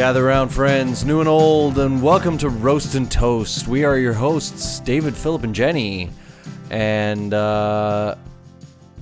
[0.00, 3.68] Gather round, friends, new and old, and welcome to Roast and Toast.
[3.68, 6.08] We are your hosts, David, Philip, and Jenny.
[6.70, 8.14] And uh,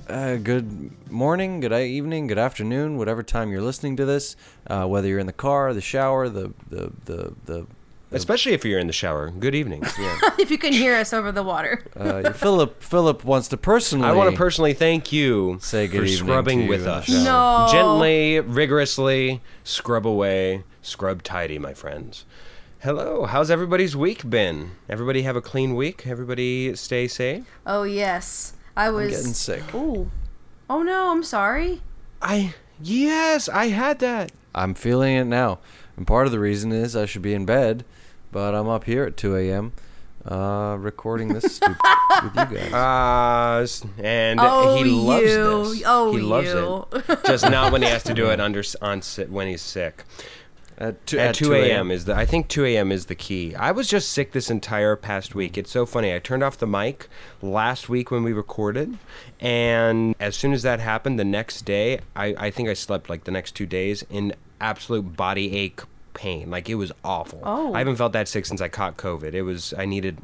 [0.09, 4.35] uh, good morning, good evening, good afternoon, whatever time you're listening to this.
[4.67, 7.67] Uh, whether you're in the car, the shower, the the the the.
[8.11, 9.29] Especially if you're in the shower.
[9.29, 9.83] Good evening.
[9.97, 10.19] Yeah.
[10.37, 11.81] if you can hear us over the water.
[11.95, 14.05] Uh, Philip Philip wants to personally.
[14.05, 16.85] I want to personally thank you Say good for evening scrubbing to you with in
[16.87, 17.05] the us.
[17.05, 17.23] shower.
[17.23, 17.67] No.
[17.71, 22.25] Gently, rigorously, scrub away, scrub tidy, my friends.
[22.79, 24.71] Hello, how's everybody's week been?
[24.89, 26.07] Everybody have a clean week?
[26.07, 27.45] Everybody stay safe?
[27.65, 29.73] Oh yes, I was getting sick.
[29.75, 30.09] Ooh.
[30.69, 31.81] Oh no, I'm sorry.
[32.21, 34.31] I yes, I had that.
[34.55, 35.59] I'm feeling it now,
[35.97, 37.83] and part of the reason is I should be in bed,
[38.31, 39.73] but I'm up here at 2 a.m.
[40.25, 41.77] Uh, recording this stupid
[42.23, 42.73] with you guys.
[43.83, 45.73] Uh, and Oh, he loves you.
[45.73, 45.83] this.
[45.85, 46.87] Oh, he loves you.
[46.93, 47.25] it.
[47.25, 50.03] Just not when he has to do it under on when he's sick.
[50.79, 51.91] Uh, at, two, At 2 a.m.
[51.91, 52.91] is the I think 2 a.m.
[52.91, 53.53] is the key.
[53.55, 55.57] I was just sick this entire past week.
[55.57, 56.13] It's so funny.
[56.13, 57.09] I turned off the mic
[57.41, 58.97] last week when we recorded,
[59.41, 63.25] and as soon as that happened, the next day, I, I think I slept like
[63.25, 65.81] the next two days in absolute body ache
[66.13, 66.49] pain.
[66.49, 67.41] Like it was awful.
[67.43, 67.73] Oh.
[67.73, 69.33] I haven't felt that sick since I caught COVID.
[69.33, 70.17] It was I needed.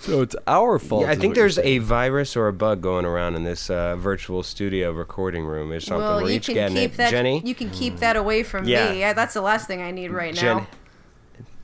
[0.00, 1.02] So it's our fault.
[1.02, 4.42] Yeah, I think there's a virus or a bug going around in this uh, virtual
[4.42, 6.02] studio recording room or something.
[6.04, 6.96] well, We're you each can getting keep it.
[6.98, 7.10] that.
[7.10, 8.92] Jenny, You can keep that away from Yeah.
[8.92, 9.00] me.
[9.00, 10.66] Yeah, that's the last thing I need right Jen-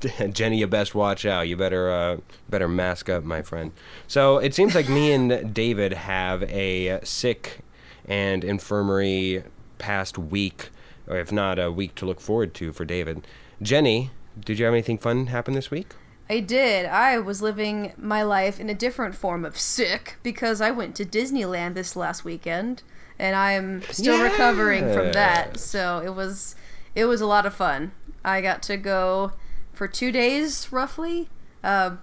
[0.03, 0.27] now.
[0.33, 1.43] Jenny, you best watch out.
[1.47, 2.17] You better uh,
[2.51, 3.71] better mask up, my friend.
[4.09, 7.61] So it seems like me and David have a sick
[8.07, 9.45] and infirmary
[9.79, 10.71] past week,
[11.07, 13.25] or if not a week to look forward to for David.
[13.61, 14.11] Jenny,
[14.45, 15.95] did you have anything fun happen this week?
[16.33, 16.87] I did.
[16.87, 21.05] I was living my life in a different form of sick because I went to
[21.05, 22.83] Disneyland this last weekend,
[23.19, 25.61] and I'm still recovering from that.
[25.61, 26.57] So it was,
[26.95, 27.92] it was a lot of fun.
[28.25, 29.33] I got to go
[29.75, 31.29] for two days roughly,
[31.63, 31.97] uh,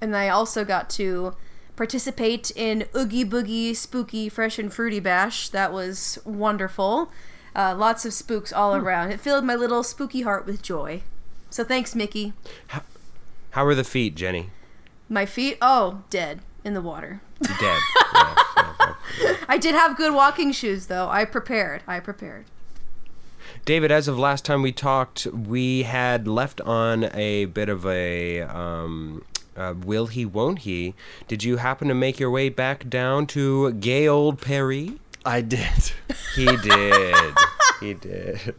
[0.00, 1.36] and I also got to
[1.76, 5.50] participate in Oogie Boogie Spooky Fresh and Fruity Bash.
[5.50, 7.12] That was wonderful.
[7.54, 9.12] Uh, lots of spooks all around.
[9.12, 11.02] It filled my little spooky heart with joy.
[11.48, 12.32] So thanks, Mickey.
[12.66, 12.82] How
[13.64, 14.50] are the feet, Jenny?
[15.08, 17.20] My feet, oh, dead in the water.
[17.42, 17.80] Dead.
[18.14, 19.36] Yeah, yeah, yeah.
[19.48, 21.08] I did have good walking shoes, though.
[21.08, 21.82] I prepared.
[21.86, 22.46] I prepared.
[23.64, 28.40] David, as of last time we talked, we had left on a bit of a
[28.42, 29.24] um,
[29.56, 30.94] uh, will he, won't he?
[31.26, 34.98] Did you happen to make your way back down to gay old Perry?
[35.24, 35.92] I did.
[36.34, 37.34] He did.
[37.80, 38.54] he did.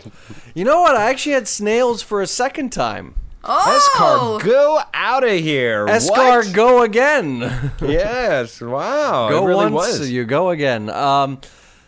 [0.53, 0.95] You know what?
[0.95, 3.16] I actually had snails for a second time.
[3.44, 5.85] Oh, Escar, go out of here.
[5.88, 6.53] Escar, What?
[6.53, 7.72] go again.
[7.81, 8.59] Yes.
[8.61, 9.29] Wow.
[9.29, 10.11] go it really once, was.
[10.11, 10.89] you go again.
[10.89, 11.39] Um,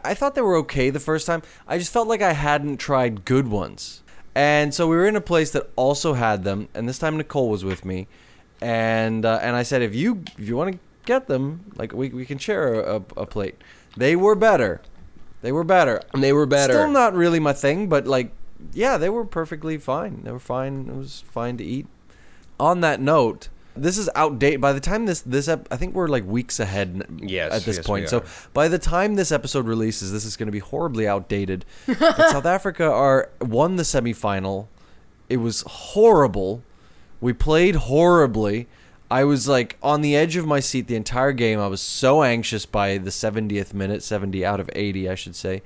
[0.03, 1.41] I thought they were okay the first time.
[1.67, 4.01] I just felt like I hadn't tried good ones,
[4.33, 6.69] and so we were in a place that also had them.
[6.73, 8.07] And this time Nicole was with me,
[8.61, 12.09] and uh, and I said, if you if you want to get them, like we
[12.09, 13.55] we can share a, a plate.
[13.97, 14.81] They were better.
[15.41, 16.01] They were better.
[16.13, 16.73] and They were better.
[16.73, 18.31] Still not really my thing, but like,
[18.73, 20.21] yeah, they were perfectly fine.
[20.23, 20.87] They were fine.
[20.89, 21.87] It was fine to eat.
[22.59, 24.61] On that note, this is outdated.
[24.61, 27.05] By the time this this ep- I think we're like weeks ahead.
[27.21, 28.09] Yes, at this yes, point.
[28.09, 28.23] So
[28.53, 31.65] by the time this episode releases, this is going to be horribly outdated.
[31.87, 34.67] but South Africa are won the semifinal.
[35.29, 36.63] It was horrible.
[37.21, 38.67] We played horribly.
[39.09, 41.59] I was like on the edge of my seat the entire game.
[41.59, 45.61] I was so anxious by the 70th minute, 70 out of 80, I should say.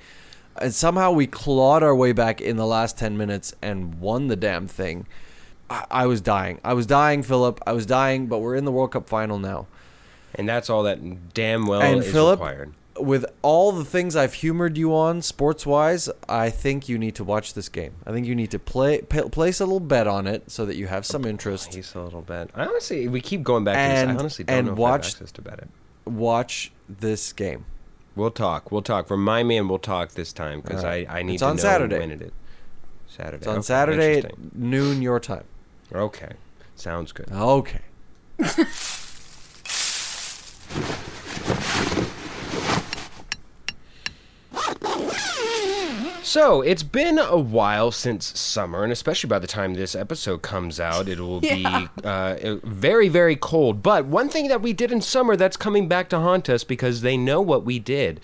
[0.62, 4.36] And somehow we clawed our way back in the last 10 minutes and won the
[4.36, 5.06] damn thing.
[5.70, 6.60] I, I was dying.
[6.64, 7.60] I was dying, Philip.
[7.68, 9.68] I was dying, but we're in the World Cup final now.
[10.36, 12.74] and that's all that damn well and is Philip, required.
[13.00, 17.24] with all the things I've humored you on sports wise, I think you need to
[17.24, 17.94] watch this game.
[18.06, 20.76] I think you need to play pa- place a little bet on it so that
[20.78, 21.74] you have some interest.
[21.74, 22.50] He's a little bit.
[22.56, 24.00] I honestly, we keep going back to this.
[24.04, 25.70] And- I honestly don't and know if watch- I have access to bet it.
[26.06, 27.66] Watch this game.
[28.16, 28.72] We'll talk.
[28.72, 29.10] We'll talk.
[29.10, 31.10] Remind me, and we'll talk this time because All right.
[31.10, 32.00] I, I need It's to on know Saturday.
[32.00, 32.32] when it is.
[33.08, 33.38] Saturday.
[33.38, 34.24] It's on Okay, Saturday
[34.54, 35.44] noon your time.
[35.94, 36.32] Okay,
[36.76, 37.32] sounds good.
[37.32, 37.82] Okay.
[46.36, 50.82] So it's been a while since summer, and especially by the time this episode comes
[50.82, 51.88] out, it will Yeah.
[51.96, 53.82] be uh, very, very cold.
[53.82, 57.00] But one thing that we did in summer that's coming back to haunt us because
[57.00, 58.20] they know what we did.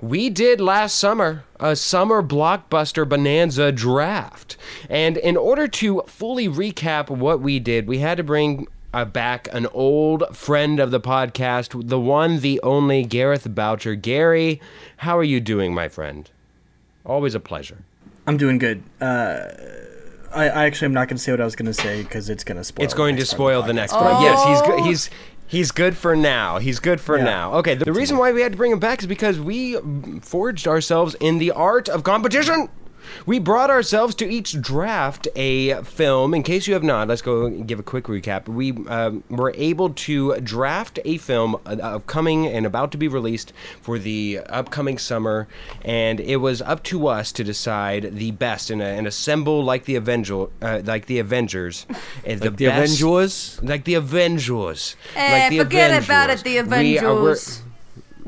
[0.00, 4.56] We did last summer a summer blockbuster bonanza draft.
[4.88, 9.48] And in order to fully recap what we did, we had to bring uh, back
[9.52, 13.96] an old friend of the podcast, the one, the only Gareth Boucher.
[13.96, 14.62] Gary,
[14.96, 16.30] how are you doing, my friend?
[17.10, 17.78] Always a pleasure.
[18.28, 18.84] I'm doing good.
[19.00, 19.48] Uh,
[20.32, 22.30] I, I actually am not going to say what I was going to say because
[22.30, 22.84] it's going to spoil.
[22.84, 24.22] It's going to spoil the next one.
[24.22, 24.78] Yes, he's good.
[24.80, 24.84] Oh.
[24.84, 25.10] He's
[25.48, 26.58] he's good for now.
[26.58, 27.24] He's good for Yeah.
[27.24, 27.54] now.
[27.54, 29.76] Okay, the reason why we had to bring him back is because we
[30.22, 32.68] forged ourselves in the art of competition.
[33.26, 36.34] We brought ourselves to each draft a film.
[36.34, 38.48] In case you have not, let's go give a quick recap.
[38.48, 43.52] We um, were able to draft a film uh, upcoming and about to be released
[43.80, 45.48] for the upcoming summer,
[45.82, 49.84] and it was up to us to decide the best and, uh, and assemble like
[49.84, 53.60] the Avenger, uh, like the Avengers, uh, the, The best- Avengers.
[53.62, 54.96] like the Avengers.
[55.16, 57.62] Eh, like the forget about it, the We are- we're- Avengers.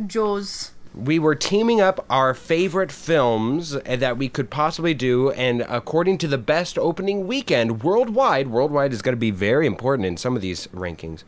[0.06, 0.71] Joes.
[0.94, 6.28] We were teaming up our favorite films that we could possibly do, and according to
[6.28, 10.42] the best opening weekend worldwide, worldwide is going to be very important in some of
[10.42, 11.24] these rankings.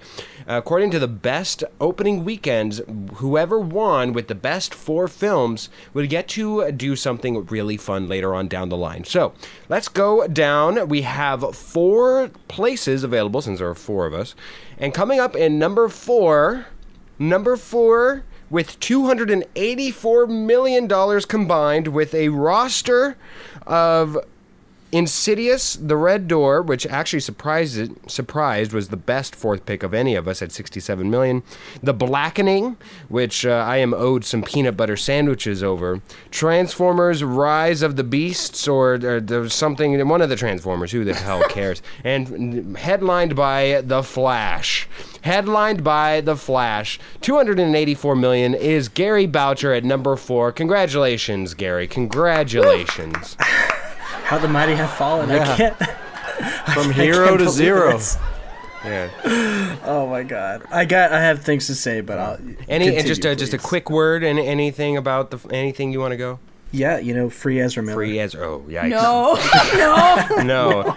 [0.46, 2.82] According to the best opening weekends,
[3.14, 8.34] whoever won with the best four films would get to do something really fun later
[8.34, 9.04] on down the line.
[9.04, 9.32] So
[9.68, 10.88] let's go down.
[10.88, 14.34] We have four places available since there are four of us,
[14.78, 16.66] and coming up in number four.
[17.16, 18.24] Number four,
[18.54, 23.16] with $284 million combined, with a roster
[23.66, 24.16] of
[24.94, 30.14] Insidious, The Red Door, which actually surprised surprised was the best fourth pick of any
[30.14, 31.42] of us at 67 million.
[31.82, 32.76] The Blackening,
[33.08, 36.00] which uh, I am owed some peanut butter sandwiches over.
[36.30, 40.92] Transformers: Rise of the Beasts, or, or there's something one of the Transformers.
[40.92, 41.82] Who the hell cares?
[42.04, 44.86] and headlined by The Flash.
[45.22, 47.00] Headlined by The Flash.
[47.20, 50.52] 284 million is Gary Boucher at number four.
[50.52, 51.88] Congratulations, Gary.
[51.88, 53.36] Congratulations.
[54.24, 55.30] How the mighty have fallen.
[55.30, 55.76] I can't.
[56.74, 58.00] From I hero can't to zero.
[58.84, 59.08] yeah.
[59.84, 60.64] Oh my god.
[60.70, 61.12] I got.
[61.12, 62.38] I have things to say, but I'll.
[62.68, 66.12] Any and just uh, just a quick word and anything about the anything you want
[66.12, 66.40] to go
[66.74, 67.94] Yeah, you know, free Ezra Miller.
[67.96, 69.34] free as oh yikes No,
[70.42, 70.92] no.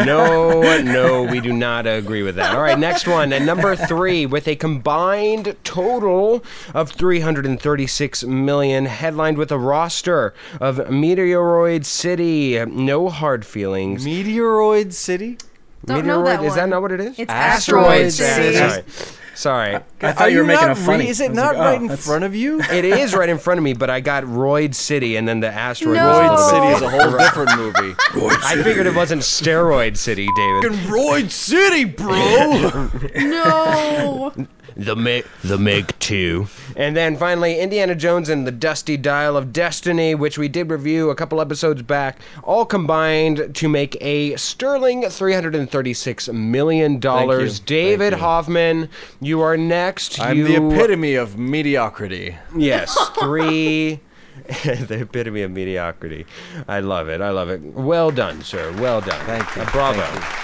[0.00, 3.74] no no no we do not agree with that all right next one at number
[3.76, 12.62] three with a combined total of 336 million headlined with a roster of meteoroid city
[12.66, 15.38] no hard feelings Meteoroid City.
[15.84, 16.46] Don't know that one.
[16.48, 18.82] Is that not what it is It's Asteroid Asteroid City.
[18.92, 19.16] City.
[19.40, 21.04] Sorry sorry I thought you were making not a funny.
[21.04, 22.60] Re- is it not like, oh, right in that's- front of you?
[22.60, 25.48] it is right in front of me but I got Roid City and then the
[25.48, 26.06] asteroid No.
[26.08, 27.94] was Roid little City is a whole different movie.
[28.44, 30.72] I figured it wasn't Steroid City, David.
[30.88, 32.90] Roid City, bro.
[33.16, 34.32] No.
[34.80, 39.52] The Meg, the Meg Two, and then finally Indiana Jones and the Dusty Dial of
[39.52, 45.02] Destiny, which we did review a couple episodes back, all combined to make a sterling
[45.10, 47.60] three hundred and thirty-six million dollars.
[47.60, 48.20] David you.
[48.20, 48.88] Hoffman,
[49.20, 50.18] you are next.
[50.18, 52.38] I'm you, the epitome of mediocrity.
[52.56, 54.00] Yes, three.
[54.64, 56.24] the epitome of mediocrity.
[56.66, 57.20] I love it.
[57.20, 57.60] I love it.
[57.60, 58.72] Well done, sir.
[58.80, 59.22] Well done.
[59.26, 59.60] Thank you.
[59.60, 60.00] Uh, bravo.
[60.00, 60.40] Thank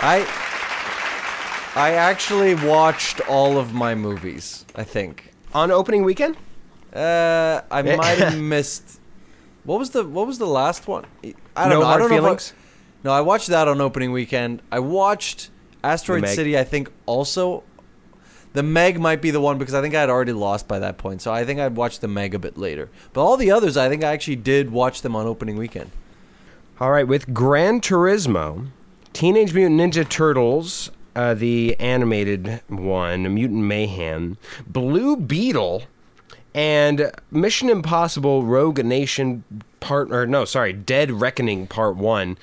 [0.00, 0.47] I
[1.78, 4.64] I actually watched all of my movies.
[4.74, 5.32] I think.
[5.54, 6.36] On opening weekend.
[6.92, 9.00] Uh, I might have missed.
[9.64, 11.04] What was the What was the last one?
[11.22, 11.86] I don't No know.
[11.86, 12.52] I don't know I- feelings?
[13.04, 14.62] no, I watched that on opening weekend.
[14.72, 15.50] I watched
[15.84, 16.58] Asteroid City.
[16.58, 17.62] I think also.
[18.54, 20.96] The Meg might be the one because I think I had already lost by that
[20.96, 22.88] point, so I think I'd watch the Meg a bit later.
[23.12, 25.90] But all the others, I think I actually did watch them on opening weekend.
[26.80, 28.68] All right, with Gran Turismo,
[29.12, 35.82] Teenage Mutant Ninja Turtles, uh, the animated one, Mutant Mayhem, Blue Beetle,
[36.54, 39.42] and Mission Impossible Rogue Nation
[39.80, 42.38] Part, or no, sorry, Dead Reckoning Part 1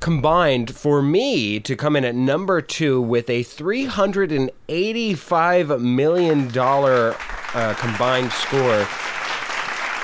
[0.00, 8.32] combined for me to come in at number two with a $385 million uh, combined
[8.32, 8.84] score.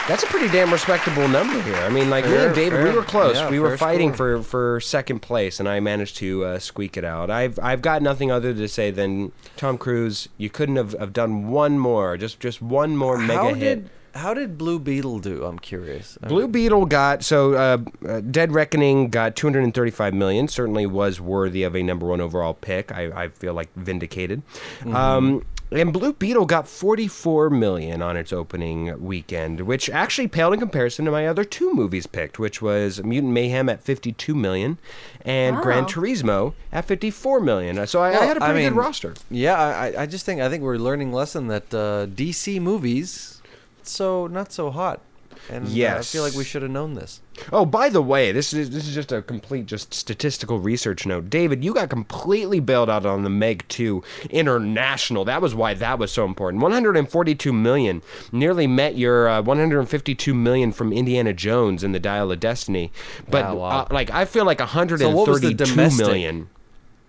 [0.06, 1.76] That's a pretty damn respectable number here.
[1.76, 3.36] I mean, like me and David, we were close.
[3.36, 4.42] Yeah, we were fighting score.
[4.42, 7.30] for, for second place, and I managed to uh, squeak it out.
[7.30, 10.28] I've I've got nothing other to say than Tom Cruise.
[10.36, 13.84] You couldn't have, have done one more, just just one more mega how hit.
[13.84, 15.42] did How did Blue Beetle do?
[15.42, 16.18] I'm curious.
[16.22, 20.48] I Blue mean, Beetle got so uh, uh, Dead Reckoning got 235 million.
[20.48, 22.92] Certainly was worthy of a number one overall pick.
[22.92, 24.42] I, I feel like vindicated.
[24.80, 24.94] Mm-hmm.
[24.94, 30.60] Um, and Blue Beetle got 44 million on its opening weekend, which actually paled in
[30.60, 34.78] comparison to my other two movies picked, which was Mutant Mayhem at 52 million
[35.22, 37.86] and Gran Turismo at 54 million.
[37.86, 39.14] So I, I had a pretty good mean, roster.
[39.30, 43.40] Yeah, I, I- I just think I think we're learning lesson that uh, DC movies,
[43.82, 45.00] so not so hot.
[45.50, 45.72] And uh, I
[46.12, 47.20] feel like we should have known this.
[47.52, 51.28] Oh, by the way, this is this is just a complete just statistical research note.
[51.28, 55.24] David, you got completely bailed out on the Meg 2 International.
[55.24, 56.62] That was why that was so important.
[56.62, 62.40] 142 million nearly met your uh, 152 million from Indiana Jones and the Dial of
[62.40, 62.92] Destiny.
[63.28, 63.68] But Wow, wow.
[63.80, 64.66] Uh, like I feel like So
[65.10, 66.06] what was the 132 domestic?
[66.06, 66.48] million.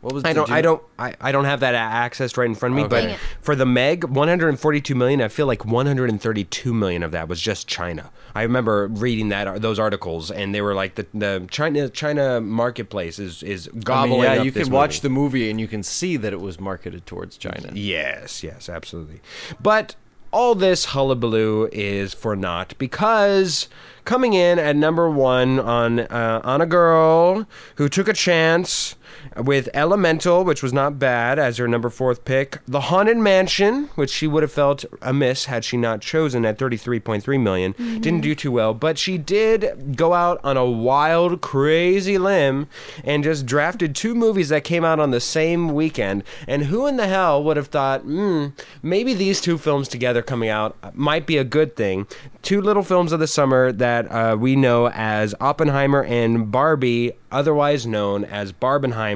[0.06, 0.48] What was I don't.
[0.48, 0.84] you- I don't.
[1.00, 2.84] I, I don't have that a- access right in front of me.
[2.84, 2.90] Okay.
[2.90, 3.20] But it.
[3.42, 5.20] for the Meg, 142 million.
[5.20, 8.12] I feel like 132 million of that was just China.
[8.36, 13.18] I remember reading that those articles, and they were like the the China China marketplace
[13.18, 15.02] is is I mean, gobbling yeah, up you this can watch movie.
[15.02, 17.72] the movie and you can see that it was marketed towards China.
[17.74, 19.22] Yes, yes, absolutely.
[19.60, 19.96] But
[20.32, 23.70] all this hullabaloo is for naught because
[24.04, 27.48] coming in at number one on uh, on a girl
[27.78, 28.96] who took a chance
[29.38, 34.10] with Elemental, which was not bad as her number fourth pick, The Haunted Mansion, which
[34.10, 37.74] she would have felt amiss had she not chosen at 33.3 million.
[37.74, 42.68] Didn't do too well, but she did go out on a wild, crazy limb
[43.04, 46.24] and just drafted two movies that came out on the same weekend.
[46.48, 48.48] And who in the hell would have thought, hmm,
[48.82, 52.08] maybe these two films together coming out might be a good thing?
[52.42, 57.88] Two little films of the summer that uh, we know as Oppenheimer and Barbie, otherwise
[57.88, 59.15] known as Barbenheimer.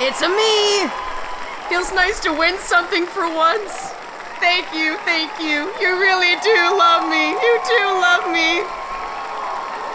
[0.00, 0.90] It's a me!
[1.68, 3.92] Feels nice to win something for once.
[4.38, 5.72] Thank you, thank you.
[5.80, 7.30] You really do love me.
[7.30, 8.62] You do love me.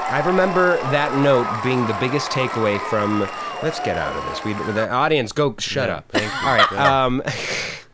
[0.10, 3.28] I remember that note being the biggest takeaway from.
[3.62, 4.44] Let's get out of this.
[4.44, 6.08] We, the audience, go shut up.
[6.10, 6.48] Thank you.
[6.48, 6.72] All right.
[6.74, 7.22] Um,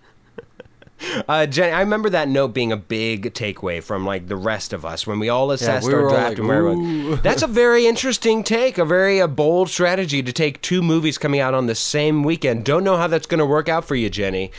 [1.27, 4.85] uh, Jenny, I remember that note being a big takeaway from like the rest of
[4.85, 7.09] us when we all assessed we our were all draft like, and where we "Ooh."
[7.11, 7.23] went.
[7.23, 11.39] That's a very interesting take, a very uh, bold strategy to take two movies coming
[11.39, 12.65] out on the same weekend.
[12.65, 14.51] Don't know how that's going to work out for you, Jenny.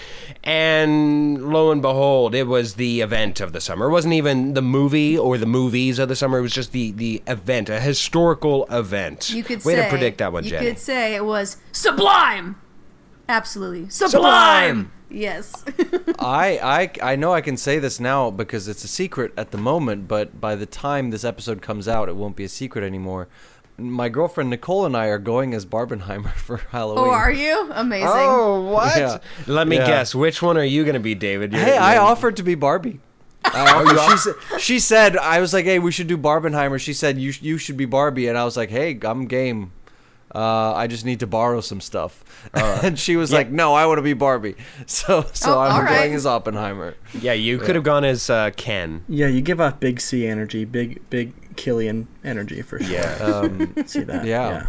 [0.42, 3.86] And lo and behold, it was the event of the summer.
[3.86, 6.38] It wasn't even the movie or the movies of the summer.
[6.38, 9.30] It was just the the event, a historical event.
[9.30, 10.66] You could way say to predict that one, You Jenny.
[10.66, 12.56] could say it was sublime.
[13.28, 14.10] Absolutely sublime.
[14.10, 14.92] Sublime!
[15.10, 15.64] Yes.
[16.18, 19.58] I, I I know I can say this now because it's a secret at the
[19.58, 23.28] moment, but by the time this episode comes out, it won't be a secret anymore.
[23.76, 27.04] My girlfriend Nicole and I are going as Barbenheimer for Halloween.
[27.06, 27.70] oh, are you?
[27.72, 28.08] Amazing.
[28.10, 28.96] Oh, what?
[28.96, 29.18] Yeah.
[29.46, 29.86] Let me Yeah.
[29.86, 30.14] guess.
[30.14, 31.52] Which one are you going to be, David?
[31.52, 33.00] You're- Hey, I you're- offered to be Barbie.
[33.46, 36.80] I she, said, she said, I was like, hey, we should do Barbenheimer.
[36.80, 38.26] She said, you, sh- you should be Barbie.
[38.28, 39.72] And I was like, hey, I'm game.
[40.34, 42.24] Uh, I just need to borrow some stuff.
[42.54, 44.56] and she was like, no, I want to be Barbie.
[44.86, 45.98] So so Oh, I'm all right.
[46.00, 46.94] going as Oppenheimer.
[47.20, 49.04] Yeah, you could have gone as uh, Ken.
[49.08, 52.92] Yeah, you give off big C energy, big big Cillian energy for sure.
[52.92, 53.14] Yeah.
[53.22, 54.24] Um, see that.
[54.24, 54.68] Yeah.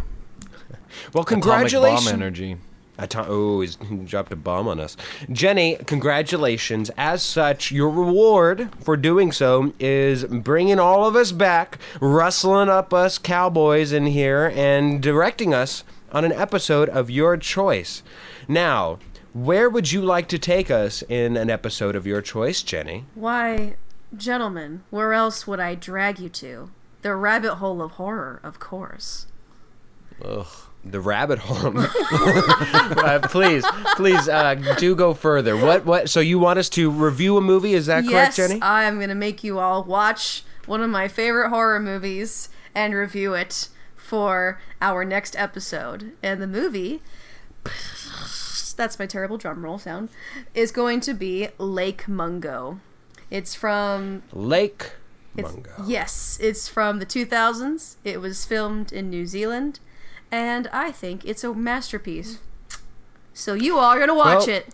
[1.12, 2.04] Well, atomic congratulations.
[2.04, 2.56] bomb energy.
[2.98, 4.96] Ato- oh, he's he dropped a bomb on us.
[5.30, 6.90] Jenny, congratulations.
[6.96, 12.94] As such, your reward for doing so is bringing all of us back, rustling up
[12.94, 18.02] us cowboys in here, and directing us on an episode of your choice.
[18.48, 18.98] Now,
[19.34, 23.04] where would you like to take us in an episode of your choice, Jenny?
[23.14, 23.76] Why,
[24.16, 26.70] gentlemen, where else would I drag you to?
[27.02, 29.26] The rabbit hole of horror, of course.
[30.24, 30.46] Ugh.
[30.84, 31.78] The rabbit hole.
[31.80, 33.64] uh, please,
[33.96, 35.56] please, uh, do go further.
[35.56, 35.84] What?
[35.84, 36.08] What?
[36.08, 37.74] So you want us to review a movie?
[37.74, 38.62] Is that correct, yes, Jenny?
[38.62, 43.34] I am gonna make you all watch one of my favorite horror movies and review
[43.34, 46.12] it for our next episode.
[46.22, 47.02] And the movie,
[48.76, 50.10] that's my terrible drum roll sound,
[50.54, 52.80] is going to be Lake Mungo.
[53.30, 54.92] It's from Lake
[55.36, 55.72] It's, Mungo.
[55.84, 57.96] Yes, it's from the 2000s.
[58.04, 59.80] It was filmed in New Zealand,
[60.30, 62.38] and I think it's a masterpiece.
[63.34, 64.66] So you all are gonna watch Well- it.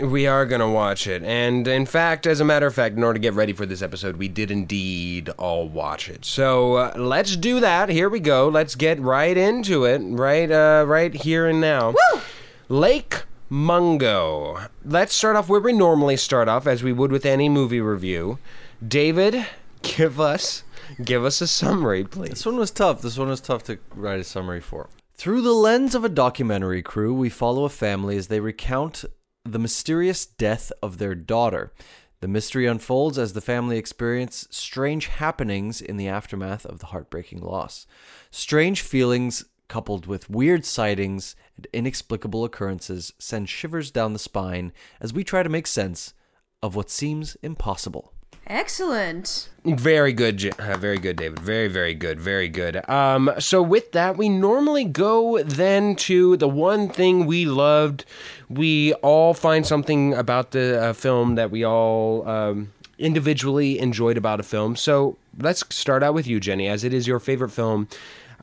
[0.00, 3.14] We are gonna watch it, and in fact, as a matter of fact, in order
[3.16, 6.24] to get ready for this episode, we did indeed all watch it.
[6.24, 7.90] So uh, let's do that.
[7.90, 8.48] Here we go.
[8.48, 10.00] Let's get right into it.
[10.02, 11.90] Right, uh, right here and now.
[11.90, 12.20] Woo!
[12.68, 14.66] Lake Mungo.
[14.84, 18.38] Let's start off where we normally start off, as we would with any movie review.
[18.86, 19.46] David,
[19.82, 20.63] give us,
[21.02, 22.30] give us a summary, please.
[22.30, 23.02] This one was tough.
[23.02, 24.88] This one was tough to write a summary for.
[25.16, 29.04] Through the lens of a documentary crew, we follow a family as they recount
[29.44, 31.72] the mysterious death of their daughter.
[32.20, 37.40] The mystery unfolds as the family experience strange happenings in the aftermath of the heartbreaking
[37.42, 37.86] loss.
[38.30, 45.12] Strange feelings coupled with weird sightings and inexplicable occurrences send shivers down the spine as
[45.12, 46.14] we try to make sense
[46.62, 48.12] of what seems impossible.
[48.46, 49.48] Excellent.
[49.64, 51.38] Very good, uh, very good, David.
[51.38, 52.86] Very, very good, very good.
[52.88, 58.04] Um, so with that, we normally go then to the one thing we loved.
[58.50, 64.38] We all find something about the uh, film that we all um, individually enjoyed about
[64.38, 64.76] a film.
[64.76, 67.88] So let's start out with you, Jenny, as it is your favorite film.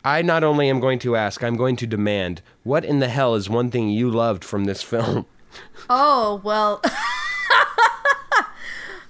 [0.04, 3.36] I not only am going to ask, I'm going to demand, what in the hell
[3.36, 5.28] is one thing you loved from this film?
[5.90, 6.82] Oh, well.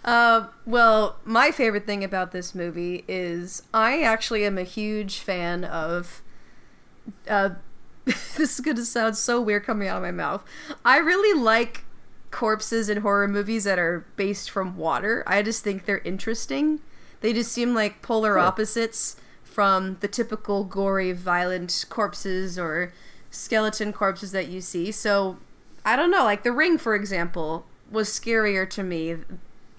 [0.03, 5.63] uh, well, my favorite thing about this movie is I actually am a huge fan
[5.63, 6.22] of.
[7.27, 7.51] Uh,
[8.05, 10.43] this is going to sound so weird coming out of my mouth.
[10.84, 11.86] I really like
[12.31, 15.24] corpses in horror movies that are based from water.
[15.27, 16.79] I just think they're interesting.
[17.20, 22.91] They just seem like polar opposites from the typical gory, violent corpses or
[23.29, 24.91] skeleton corpses that you see.
[24.91, 25.38] So,
[25.86, 26.24] I don't know.
[26.24, 29.17] Like The Ring, for example, was scarier to me,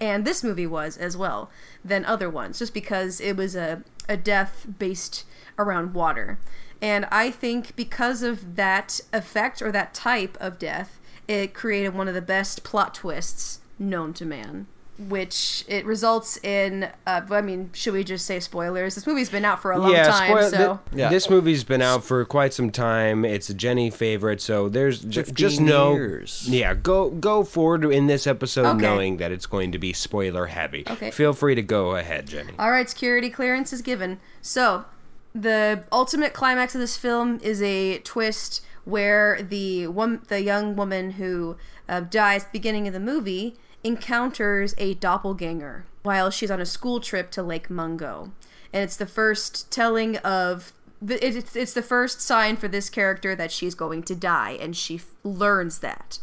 [0.03, 1.49] and this movie was as well,
[1.83, 5.23] than other ones, just because it was a, a death based
[5.57, 6.39] around water.
[6.81, 12.09] And I think because of that effect or that type of death, it created one
[12.09, 14.67] of the best plot twists known to man.
[14.99, 16.87] Which it results in.
[17.07, 18.93] Uh, I mean, should we just say spoilers?
[18.93, 21.09] This movie's been out for a long time, spoil- so thi- Yeah.
[21.09, 23.25] this movie's been out for quite some time.
[23.25, 25.93] It's a Jenny favorite, so there's j- just no.
[25.93, 26.45] years.
[26.47, 28.81] Yeah, go go forward in this episode Okay.
[28.81, 30.83] knowing that it's going to be spoiler heavy.
[30.87, 31.09] Okay.
[31.09, 32.53] Feel free to go ahead, Jenny.
[32.59, 34.19] All right, security clearance is given.
[34.43, 34.85] So,
[35.33, 41.11] the ultimate climax of this film is a twist where the one, the young woman
[41.11, 41.55] who
[41.89, 46.65] uh, dies at the beginning of the movie encounters a doppelganger while she's on a
[46.65, 48.31] school trip to Lake Mungo,
[48.71, 50.73] and it's the first telling of.
[51.05, 54.95] It's, it's the first sign for this character that she's going to die, and she
[54.95, 56.17] f- learns that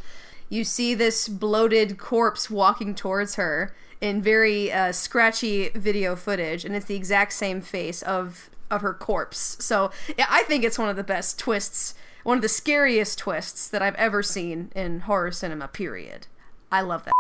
[0.50, 6.74] you see this bloated corpse walking towards her in very uh, scratchy video footage, and
[6.74, 9.56] it's the exact same face of of her corpse.
[9.60, 13.68] So yeah, I think it's one of the best twists, one of the scariest twists
[13.68, 15.68] that I've ever seen in horror cinema.
[15.68, 16.26] Period.
[16.70, 17.12] I love that.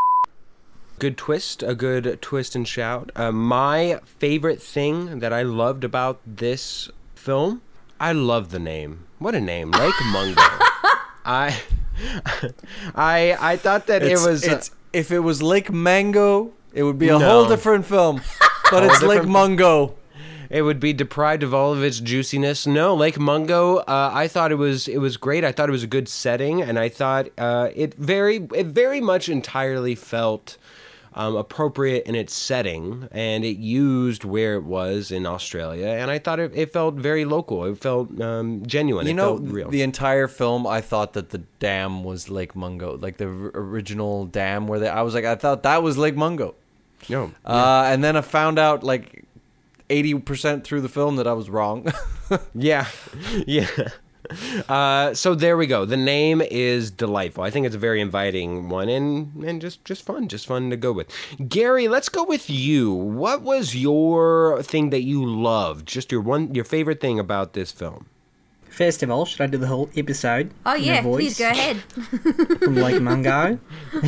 [1.00, 3.10] Good twist, a good twist and shout.
[3.16, 7.62] Uh, my favorite thing that I loved about this film,
[7.98, 9.06] I love the name.
[9.18, 10.42] What a name, Lake Mungo.
[11.24, 11.58] I,
[12.94, 14.46] I, I thought that It's, it was.
[14.46, 18.20] uh, if it was Lake Mango, it would be a whole different film.
[18.70, 19.96] But it's Lake Mungo.
[20.48, 22.68] it would be deprived of all of its juiciness.
[22.68, 23.78] No, Lake Mungo.
[23.78, 25.44] Uh, I thought it was it was great.
[25.44, 29.00] I thought it was a good setting, and I thought uh, it very it very
[29.00, 30.56] much entirely felt
[31.14, 36.18] um, appropriate in its setting, and it used where it was in Australia, and I
[36.18, 37.64] thought it, it felt very local.
[37.64, 39.06] It felt um, genuine.
[39.06, 39.68] You it know, felt real.
[39.70, 44.26] the entire film, I thought that the dam was Lake Mungo, like the r- original
[44.26, 44.88] dam where they.
[44.88, 46.54] I was like, I thought that was Lake Mungo.
[47.08, 49.24] no, Uh, and then I found out like
[49.88, 51.86] eighty percent through the film that I was wrong.
[52.54, 52.86] Yeah,
[53.48, 53.66] yeah.
[54.68, 55.84] Uh, so there we go.
[55.84, 57.42] The name is delightful.
[57.42, 60.76] I think it's a very inviting one, and and just just fun, just fun to
[60.76, 61.08] go with.
[61.48, 62.92] Gary, let's go with you.
[62.92, 65.86] What was your thing that you loved?
[65.88, 68.06] Just your one, your favorite thing about this film?
[68.80, 70.52] First of all, should I do the whole episode?
[70.64, 71.76] Oh yeah, voice please go ahead.
[72.62, 73.58] From Lake Mungo.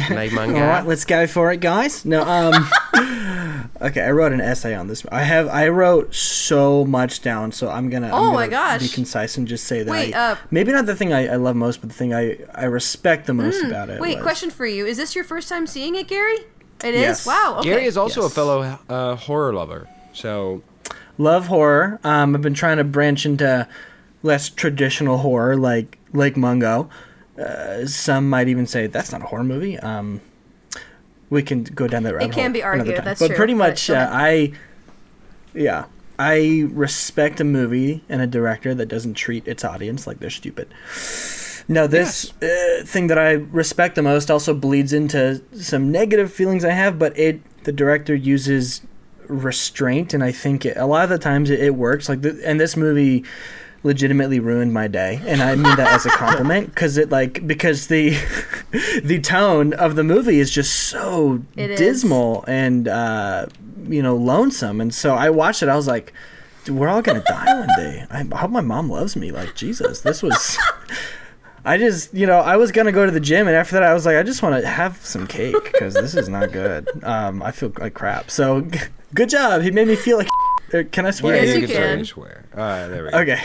[0.08, 2.06] Like All right, let's go for it, guys.
[2.06, 2.66] No, um,
[3.82, 5.04] okay, I wrote an essay on this.
[5.12, 8.06] I have, I wrote so much down, so I'm gonna.
[8.06, 8.80] I'm Oh my gonna gosh.
[8.80, 9.90] Be concise and just say that.
[9.90, 12.38] Wait, I, uh, maybe not the thing I, I love most, but the thing I
[12.54, 14.00] I respect the most about it.
[14.00, 16.38] Wait, was- question for you: Is this your first time seeing it, Gary?
[16.82, 17.00] It is.
[17.02, 17.26] Yes.
[17.26, 17.56] Wow.
[17.58, 17.68] Okay.
[17.68, 18.32] Gary is also Yes.
[18.32, 19.86] a fellow uh, horror lover.
[20.14, 20.62] So
[21.18, 22.00] Love horror.
[22.04, 23.68] Um, I've been trying to branch into
[24.22, 26.88] less traditional horror, like Lake Mungo.
[27.38, 29.78] Uh, some might even say that's not a horror movie.
[29.78, 30.20] Um,
[31.30, 32.22] we can go down that road.
[32.22, 34.08] It can be argued, that's but true, pretty much, go uh.
[34.12, 34.52] I,
[35.54, 35.86] yeah,
[36.18, 40.68] I respect a movie and a director that doesn't treat its audience like they're stupid.
[41.68, 46.64] No, this uh, thing that I respect the most also bleeds into some negative feelings
[46.64, 48.82] I have, but it the director uses
[49.28, 52.08] restraint, and I think it, a lot of the times it, it works.
[52.08, 53.24] Like, the, and this movie
[53.84, 57.88] legitimately ruined my day, and I mean that as a compliment because it like because
[57.88, 58.10] the
[59.02, 61.78] the tone of the movie is just so It is.
[61.78, 63.46] dismal and uh,
[63.88, 65.68] you know lonesome, and so I watched it.
[65.68, 66.12] I was like.
[66.64, 68.06] "Dude, We're all gonna die one day.
[68.08, 69.32] I hope my mom loves me.
[69.32, 70.56] Like Jesus, this was.
[71.64, 73.94] I just, you know, I was gonna go to the gym, and after that, I
[73.94, 76.88] was like, I just want to have some cake because this is not good.
[77.04, 78.30] Um, I feel like crap.
[78.32, 78.80] So, g-
[79.14, 79.62] good job.
[79.62, 80.28] He made me feel like.
[80.74, 81.36] Uh, Can I swear?
[81.36, 82.04] Yes, you you can certainly can.
[82.06, 82.44] swear.
[82.54, 83.18] Uh, there we go.
[83.18, 83.40] Okay.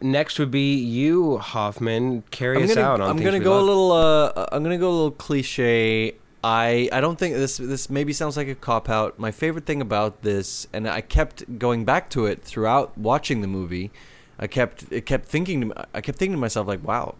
[0.00, 2.22] Next would be you, Hoffman.
[2.30, 3.62] Carry I'm us gonna, out on I'm gonna go love.
[3.62, 3.92] a little.
[3.92, 8.36] Uh, I'm gonna go a little cliche I I don't think this this maybe sounds
[8.36, 9.18] like a cop out.
[9.18, 13.48] My favorite thing about this, and I kept going back to it throughout watching the
[13.48, 13.90] movie.
[14.38, 17.16] I kept it kept thinking to, I kept thinking to myself like, wow,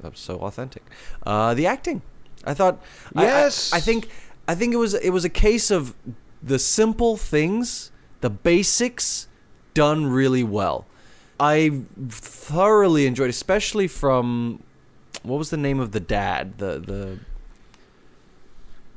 [0.00, 0.82] that's so authentic.
[1.26, 2.00] Uh, the acting,
[2.44, 2.80] I thought.
[3.14, 3.72] I- I- Yes.
[3.72, 4.08] I, think
[4.48, 5.94] I think it was it was a case of
[6.42, 9.28] the simple things, the basics,
[9.74, 10.86] done really well.
[11.44, 14.62] I thoroughly enjoyed, especially from
[15.22, 16.58] what was the name of the dad?
[16.58, 17.18] The the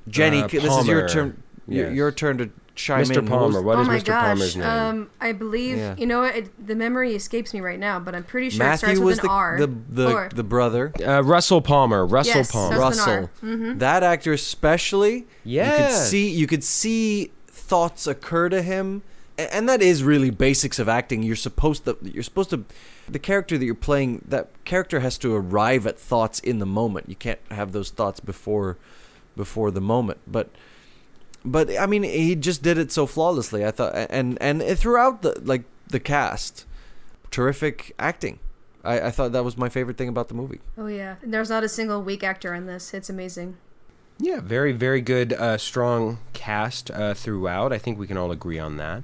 [0.08, 0.42] Jenny.
[0.44, 1.42] Uh, this is your turn.
[1.68, 1.96] Your, Yes.
[1.96, 3.18] your turn to chime Mr.
[3.18, 3.26] in.
[3.26, 3.56] What Palmer.
[3.62, 4.06] was- What oh is my Mr.
[4.06, 4.24] gosh.
[4.26, 4.66] Palmer's name?
[4.68, 5.96] Um, I believe Yeah.
[5.98, 8.70] you know what, it, the memory escapes me right now, but I'm pretty sure it
[8.70, 9.58] Matthew starts was with an the, R.
[9.60, 10.94] the the Or- the brother.
[11.06, 12.06] uh, Russell Palmer.
[12.06, 12.76] Russell Yes, Palmer.
[12.78, 13.30] that's- with an Russell.
[13.44, 13.78] Mm-hmm.
[13.80, 15.28] That actor especially.
[15.44, 15.66] Yeah.
[15.66, 16.10] You could Yes.
[16.10, 19.02] see you could see thoughts occur to him.
[19.38, 21.22] And that is really basics of acting.
[21.22, 22.66] You're supposed to you're supposed to
[23.08, 27.08] the character that you're playing that character has to arrive at thoughts in the moment.
[27.08, 28.78] You can't have those thoughts before
[29.36, 30.20] before the moment.
[30.26, 30.50] But
[31.46, 33.64] but I mean he just did it so flawlessly.
[33.64, 36.66] I thought and and throughout the like the cast
[37.30, 38.40] terrific acting.
[38.84, 40.62] I, I thought that was my favorite thing about the movie.
[40.78, 42.94] Oh yeah, there's not a single weak actor in this.
[42.94, 43.58] It's amazing.
[44.20, 47.72] Yeah, very, very good, uh, strong cast uh, throughout.
[47.72, 49.04] I think we can all agree on that.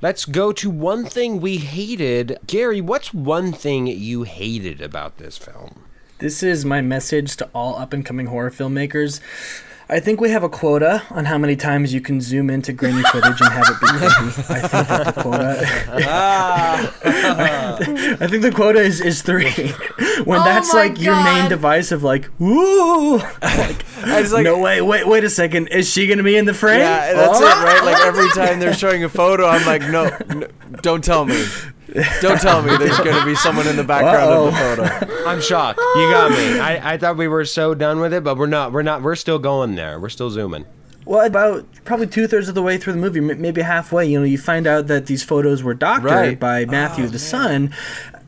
[0.00, 2.38] Let's go to one thing we hated.
[2.46, 5.84] Gary, what's one thing you hated about this film?
[6.18, 9.20] This is my message to all up and coming horror filmmakers.
[9.88, 13.02] I think we have a quota on how many times you can zoom into grainy
[13.04, 14.52] footage and have it be creepy.
[14.52, 16.02] I think that the quota.
[16.08, 16.92] Ah.
[18.20, 19.48] I think the quota is, is three.
[20.24, 23.36] when Oh that's my like your main device of like, woo, like,
[24.04, 26.54] I was like, no wait, wait, wait a second, is she gonna be in the
[26.54, 26.80] frame?
[26.80, 27.44] Yeah, that's Oh.
[27.46, 27.84] it, right?
[27.84, 30.48] Like every time they're showing a photo, I'm like, no, no
[30.82, 31.44] don't tell me.
[32.20, 35.28] Don't tell me there's going to be someone in the background of the photo.
[35.28, 35.78] I'm shocked.
[35.78, 36.58] You got me.
[36.60, 38.72] I, I thought we were so done with it, but we're not.
[38.72, 39.02] We're not.
[39.02, 39.98] We're still going there.
[40.00, 40.64] We're still zooming.
[41.04, 44.24] Well, about probably two thirds of the way through the movie, maybe halfway, you know,
[44.24, 46.40] you find out that these photos were doctored Right.
[46.40, 47.72] by Matthew, the son.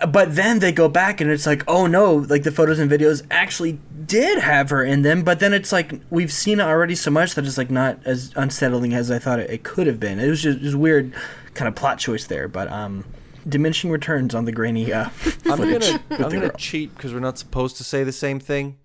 [0.08, 3.26] But then they go back and it's like, oh no, like the photos and videos
[3.32, 5.24] actually did have her in them.
[5.24, 8.32] But then it's like we've seen it already so much that it's like not as
[8.36, 10.20] unsettling as I thought it, it could have been.
[10.20, 11.12] It was just, just weird
[11.54, 12.46] kind of plot choice there.
[12.46, 13.04] But um,
[13.48, 15.08] diminishing returns on the grainy uh,
[15.46, 16.50] I'm gonna I'm gonna girl.
[16.58, 18.76] cheat because we're not supposed to say the same thing,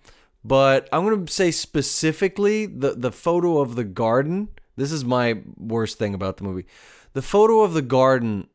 [0.43, 4.49] but I'm gonna say specifically the the photo of the garden.
[4.75, 6.65] This is my worst thing about the movie.
[7.13, 8.47] The photo of the garden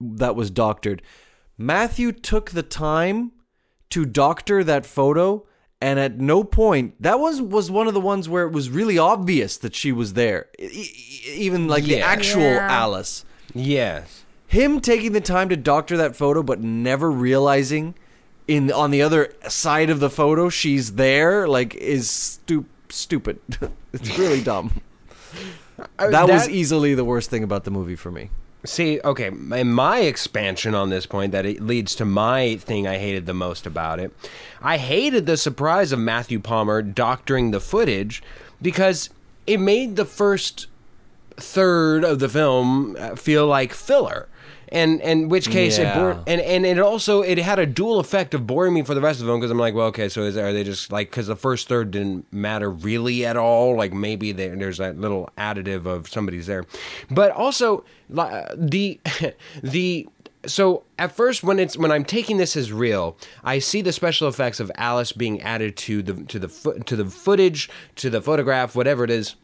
[0.00, 1.02] that was doctored.
[1.58, 3.32] Matthew took the time
[3.90, 5.46] to doctor that photo
[5.80, 8.98] and at no point that was was one of the ones where it was really
[8.98, 10.90] obvious that she was there E-
[11.34, 12.68] even like the actual Yeah.
[12.70, 14.24] alice Yes.
[14.46, 17.94] Him taking the time to doctor that photo but never realizing
[18.46, 23.40] in on the other side of the photo she's there like is stu- stupid
[23.92, 24.72] it's really dumb
[25.98, 28.30] Uh, that, was easily the worst thing about the movie for me
[28.66, 32.98] See, okay, my, my expansion on this point that it leads to my thing I
[32.98, 34.12] hated the most about it.
[34.60, 38.22] I hated the surprise of Matthew Palmer doctoring the footage
[38.60, 39.10] because
[39.46, 40.66] it made the first
[41.36, 44.28] third of the film uh, feel like filler.
[44.72, 45.98] And in which case it Yeah.
[45.98, 49.00] bored, and and it also it had a dual effect of boring me for the
[49.00, 51.28] rest of them because I'm like, well, okay, so is are they just like because
[51.28, 53.76] the first third didn't matter really at all?
[53.76, 56.64] Like maybe there, there's that little additive of somebody's there,
[57.10, 59.00] but also li- uh, the
[59.62, 60.08] the
[60.46, 64.28] so at first when it's when I'm taking this as real, I see the special
[64.28, 68.74] effects of Alice being added to the to the to the footage to the photograph,
[68.74, 69.36] whatever it is.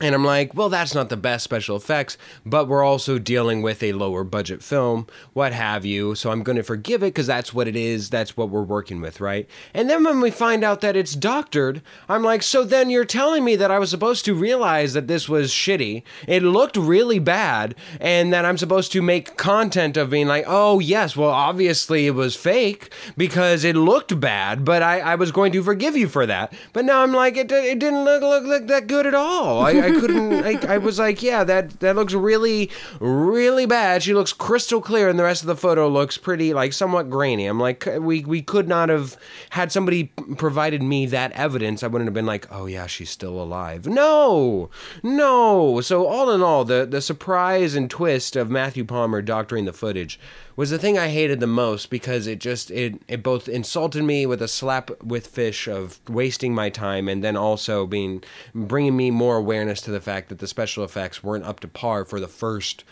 [0.00, 3.82] And I'm like, well, that's not the best special effects, but we're also dealing with
[3.82, 6.14] a lower budget film, what have you.
[6.14, 8.10] So I'm going to forgive it because that's what it is.
[8.10, 9.48] That's what we're working with, right?
[9.74, 13.44] And then when we find out that it's doctored, I'm like, so then you're telling
[13.44, 16.02] me that I was supposed to realize that this was shitty.
[16.26, 17.74] It looked really bad.
[18.00, 22.12] And that I'm supposed to make content of being like, oh, yes, well, obviously it
[22.12, 26.26] was fake because it looked bad, but I, I was going to forgive you for
[26.26, 26.52] that.
[26.72, 29.62] But now I'm like, it, it didn't look, look, look that good at all.
[29.62, 32.70] I, I couldn't, I, I was like, yeah, that, that looks really,
[33.00, 34.02] really bad.
[34.02, 37.46] She looks crystal clear, and the rest of the photo looks pretty, like, somewhat grainy.
[37.46, 39.16] I'm like, we, we could not have
[39.50, 41.82] had somebody provided me that evidence.
[41.82, 43.86] I wouldn't have been like, oh, yeah, she's still alive.
[43.86, 44.70] No,
[45.02, 45.80] no.
[45.80, 50.20] So, all in all, the, the surprise and twist of Matthew Palmer doctoring the footage
[50.58, 54.26] was the thing I hated the most because it just it it both insulted me
[54.26, 59.12] with a slap with fish of wasting my time and then also being bringing me
[59.12, 62.26] more awareness to the fact that the special effects weren't up to par for the
[62.26, 62.82] first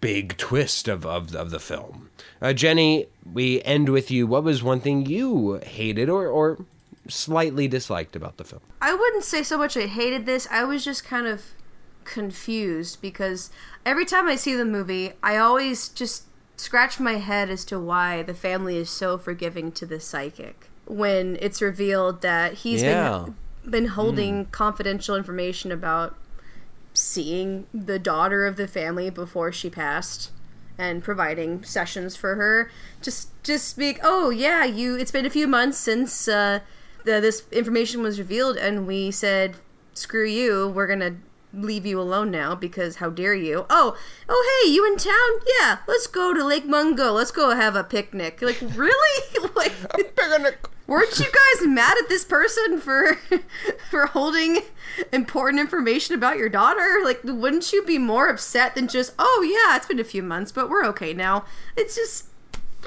[0.00, 2.08] big twist of of, of the film.
[2.40, 4.26] Uh, Jenny, we end with you.
[4.26, 6.64] What was one thing you hated or or
[7.06, 8.62] slightly disliked about the film.
[8.80, 10.48] I wouldn't say so much I hated this.
[10.50, 11.42] I was just kind of
[12.04, 13.50] confused because
[13.84, 16.27] every time I see the movie, I always just
[16.58, 21.36] scratch my head as to why the family is so forgiving to the psychic when
[21.40, 23.26] it's revealed that he's Yeah.
[23.64, 26.16] been been holding confidential information about
[26.94, 30.30] seeing the daughter of the family before she passed
[30.78, 32.70] and providing sessions for her
[33.02, 36.60] just just speak oh yeah you it's been a few months since uh,
[37.04, 39.54] the, this information was revealed and we said
[39.94, 41.16] screw you we're gonna
[41.62, 43.96] leave you alone now because how dare you oh
[44.28, 47.84] oh hey you in town yeah let's go to lake mungo let's go have a
[47.84, 49.72] picnic like really like
[50.16, 50.68] picnic?
[50.88, 53.18] Weren't you guys mad at this person for
[53.90, 54.60] for holding
[55.12, 57.00] important information about your daughter?
[57.04, 60.50] Like, wouldn't you be more upset than just, oh yeah, it's been a few months,
[60.50, 61.44] but we're okay now?
[61.76, 62.28] It's just,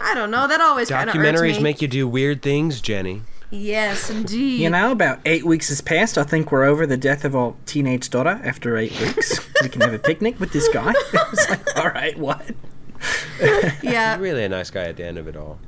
[0.02, 0.48] I don't know.
[0.48, 1.64] That always kind of Documentaries me.
[1.64, 3.22] make you do weird things, Jenny.
[3.52, 4.62] Yes, indeed.
[4.62, 6.18] You know, about eight weeks has passed.
[6.18, 9.40] I think we're over the death of our teenage daughter after eight weeks.
[9.62, 10.94] we can have a picnic with this guy.
[11.14, 12.44] it's like, all right, what?
[13.82, 15.60] yeah, Really a nice guy at the end of it all.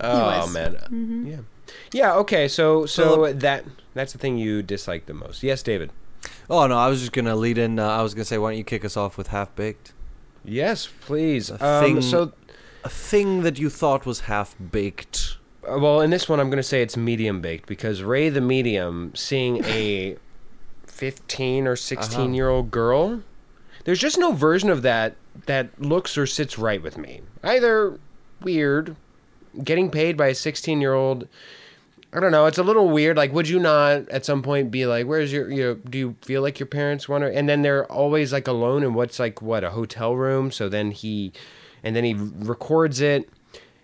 [0.00, 0.48] was.
[0.48, 1.38] Oh man, yeah,
[1.92, 2.14] yeah.
[2.16, 5.42] Okay, so so that that's the thing you dislike the most.
[5.42, 5.90] Yes, David.
[6.50, 7.78] Oh no, I was just gonna lead in.
[7.78, 9.92] Uh, I was gonna say, why don't you kick us off with half baked?
[10.44, 11.50] Yes, please.
[11.50, 12.32] A Um, thing- so,
[12.84, 15.36] A thing that you thought was half baked.
[15.62, 19.12] Well, in this one, I'm going to say it's medium baked because Ray the medium
[19.14, 20.16] seeing a
[20.86, 22.30] 15 or 16 Uh-huh.
[22.32, 23.22] year old girl,
[23.84, 27.22] there's just no version of that that looks or sits right with me.
[27.42, 27.98] Either
[28.42, 28.96] weird,
[29.64, 31.26] getting paid by a 16 year old.
[32.14, 32.44] I don't know.
[32.44, 33.16] It's a little weird.
[33.16, 35.50] Like, would you not at some point be like, "Where's your?
[35.50, 38.46] You know, do you feel like your parents want to?" And then they're always like
[38.46, 40.50] alone in what's like what a hotel room.
[40.50, 41.32] So then he,
[41.82, 43.30] and then he records it,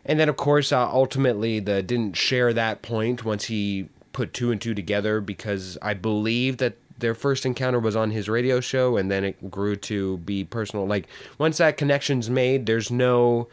[0.09, 4.51] and then of course uh, ultimately the didn't share that point once he put two
[4.51, 8.97] and two together because I believe that their first encounter was on his radio show,
[8.97, 10.87] and then it grew to be personal.
[10.87, 11.07] Like
[11.38, 13.49] once that connection's made, there's no,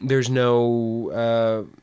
[0.00, 1.10] there's no.
[1.10, 1.82] Uh,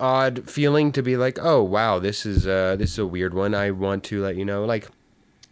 [0.00, 3.52] odd feeling to be like, oh wow, this is uh this is a weird one.
[3.52, 4.64] I want to let you know.
[4.64, 4.88] Like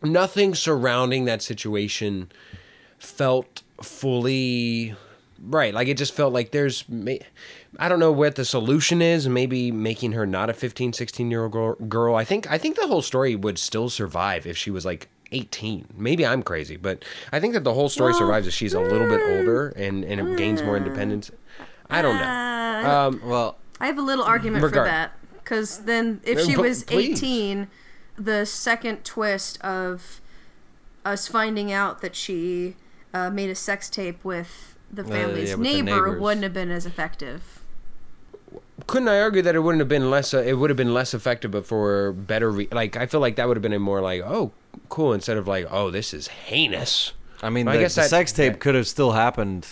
[0.05, 2.31] nothing surrounding that situation
[2.97, 4.95] felt fully
[5.43, 5.73] right.
[5.75, 6.85] Like it just felt like there's
[7.79, 9.29] I don't know what the solution is.
[9.29, 12.15] Maybe making her not a 15, 16 year old girl, girl.
[12.15, 15.89] I think I think the whole story would still survive if she was like 18.
[15.97, 18.81] Maybe I'm crazy, but I think that the whole story Well, survives if she's a
[18.81, 21.31] little bit older and and it gains more independence.
[21.91, 22.23] I don't know.
[22.23, 26.45] Uh, Um, Well, I have a little argument Regard- for that because then if Uh,
[26.45, 27.23] she was please.
[27.23, 27.69] 18,
[28.19, 30.21] the second twist of
[31.05, 32.77] us finding out that she
[33.15, 36.53] uh, made a sex tape with the Uh, family's yeah, with the neighbor wouldn't have
[36.55, 37.61] been as effective.
[38.87, 40.33] couldn't I argue that it wouldn't have been less?
[40.35, 42.51] Uh, it would have been less effective, but for better.
[42.51, 44.53] Re- like I feel like that would have been a more like, oh,
[44.89, 47.13] cool, instead of like, oh, this is heinous.
[47.43, 49.67] I mean, I the, guess the that- sex tape that- could have still happened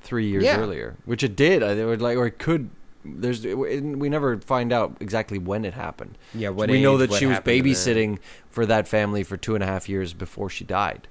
[0.00, 0.58] three years Yeah.
[0.60, 1.62] earlier, which it did.
[1.62, 2.70] I would like, or it could.
[3.04, 6.18] There's, it, we never find out exactly when it happened.
[6.34, 7.72] Yeah, what we know that what she was happened to them.
[7.72, 8.18] babysitting
[8.50, 11.08] for that family for two and a half years before she died.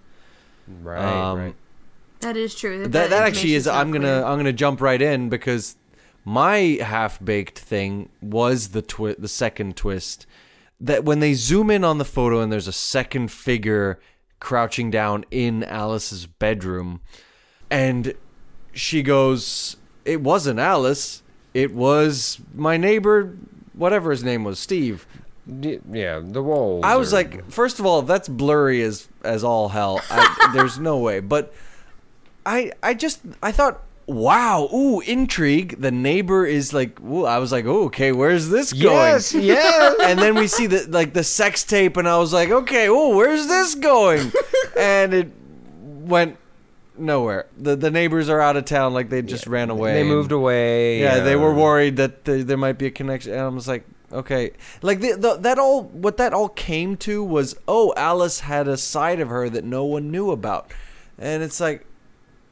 [0.84, 1.56] Right, Um, right.
[2.22, 2.88] That is true.
[2.88, 4.24] that, that actually is not i'm gonna clear.
[4.26, 5.76] i'm gonna jump right in because
[6.26, 10.26] my half-baked thing was the twi- the second twist
[10.80, 14.00] that when they zoom in on the photo and there's a second figure
[14.40, 17.02] crouching down in alice's bedroom
[17.70, 18.14] and
[18.74, 23.38] she goes it wasn't alice it was my neighbor
[23.74, 25.06] whatever his name was steve
[25.50, 26.84] yeah, the walls.
[26.84, 30.02] I was are- like, first of all, that's blurry as as all hell.
[30.12, 31.22] I, there's no way.
[31.22, 31.54] But
[32.48, 35.82] I I just I thought, wow, ooh, intrigue.
[35.82, 38.94] The neighbor is like, ooh, I was like, oh, okay, where's this going?
[38.94, 39.96] yes, yes.
[40.04, 43.16] and then we see the like the sex tape, and I was like, okay, oh,
[43.16, 44.32] where's this going?
[44.80, 45.32] and it
[45.82, 46.38] went
[46.98, 47.48] nowhere.
[47.58, 49.94] The the neighbors are out of town, like they just ran away.
[49.94, 51.02] they moved away.
[51.02, 53.86] yeah, they were worried that the, there might be a connection, and I was like,
[54.12, 58.70] okay, like the, the that all what that all came to was, oh, Alice had
[58.70, 60.72] a side of her that no one knew about,
[61.18, 61.86] and it's like,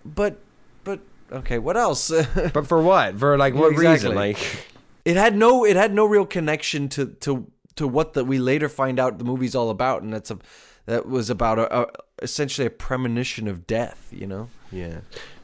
[0.05, 0.37] but,
[0.83, 0.99] but
[1.31, 2.11] okay, what else?
[2.53, 3.17] But for what?
[3.19, 3.91] For like what Exactly.
[4.11, 4.15] reason?
[4.15, 4.67] Like,
[5.03, 8.69] it had no it had no real connection to to to what that we later
[8.69, 10.37] find out the movie's all about, and that's a
[10.85, 11.87] that was about a, a
[12.21, 14.49] essentially a premonition of death, you know.
[14.71, 14.99] yeah.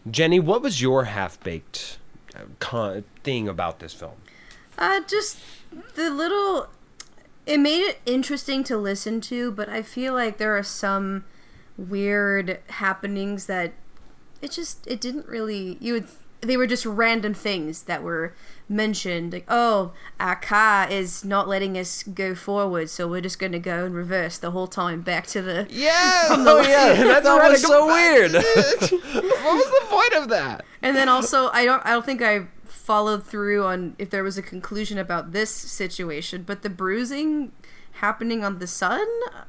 [0.10, 1.98] Jenny, what was your half baked
[2.60, 4.14] con- thing about this film?
[4.78, 5.38] Uh, just
[5.96, 6.68] the little.
[7.46, 11.26] It made it interesting to listen to, but I feel like there are some
[11.78, 13.74] weird happenings that
[14.42, 15.78] it just it didn't really.
[15.80, 16.08] You would
[16.42, 18.34] they were just random things that were
[18.68, 19.32] mentioned.
[19.34, 23.60] Like, oh, our car is not letting us go forward, so we're just going to
[23.60, 25.68] go in reverse the whole time back to the.
[25.70, 26.28] Yeah.
[26.30, 28.32] Oh yeah, That's that was so weird.
[28.34, 28.44] what
[29.04, 30.66] was the point of that?
[30.82, 34.38] And then also, I don't, I don't think I followed through on if there was
[34.38, 37.52] a conclusion about this situation, but the bruising
[37.94, 39.06] happening on the son,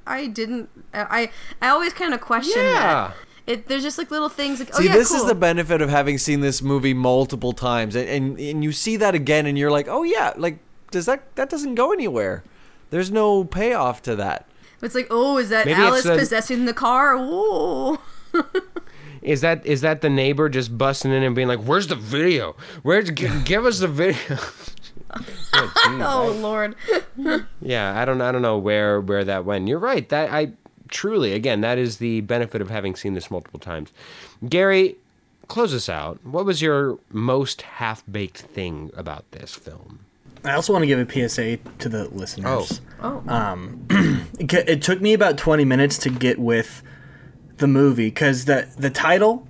[0.06, 0.68] I didn't.
[0.92, 1.30] I,
[1.62, 2.72] I always kind of question Yeah.
[2.74, 3.14] that.
[3.46, 5.20] It, there's just like little things like, oh See, yeah, this cool.
[5.22, 8.96] is the benefit of having seen this movie multiple times, and, and and you see
[8.98, 10.58] that again, and you're like, oh yeah, like
[10.90, 12.44] does that that doesn't go anywhere?
[12.90, 14.46] There's no payoff to that.
[14.82, 17.16] It's like, oh, is that Maybe Alice the- possessing the car?
[17.16, 17.98] Whoa.
[19.22, 22.56] Is that is that the neighbor just busting in and being like, "Where's the video?
[22.82, 24.18] Where's g- give us the video?"
[25.54, 26.74] Oh, geez, Oh I- lord.
[27.60, 29.68] yeah, I don't I don't know where where that went.
[29.68, 30.08] You're right.
[30.08, 30.52] That I
[30.92, 33.92] truly again that is the benefit of having seen this multiple times.
[34.48, 34.96] Gary,
[35.48, 36.24] close us out.
[36.24, 40.00] What was your most half baked thing about this film?
[40.44, 42.80] I also want to give a PSA to the listeners.
[43.00, 43.22] Oh.
[43.26, 43.32] oh.
[43.32, 43.86] Um,
[44.38, 46.82] it, ca- it took me about 20 minutes to get with
[47.58, 49.46] the movie because the the title,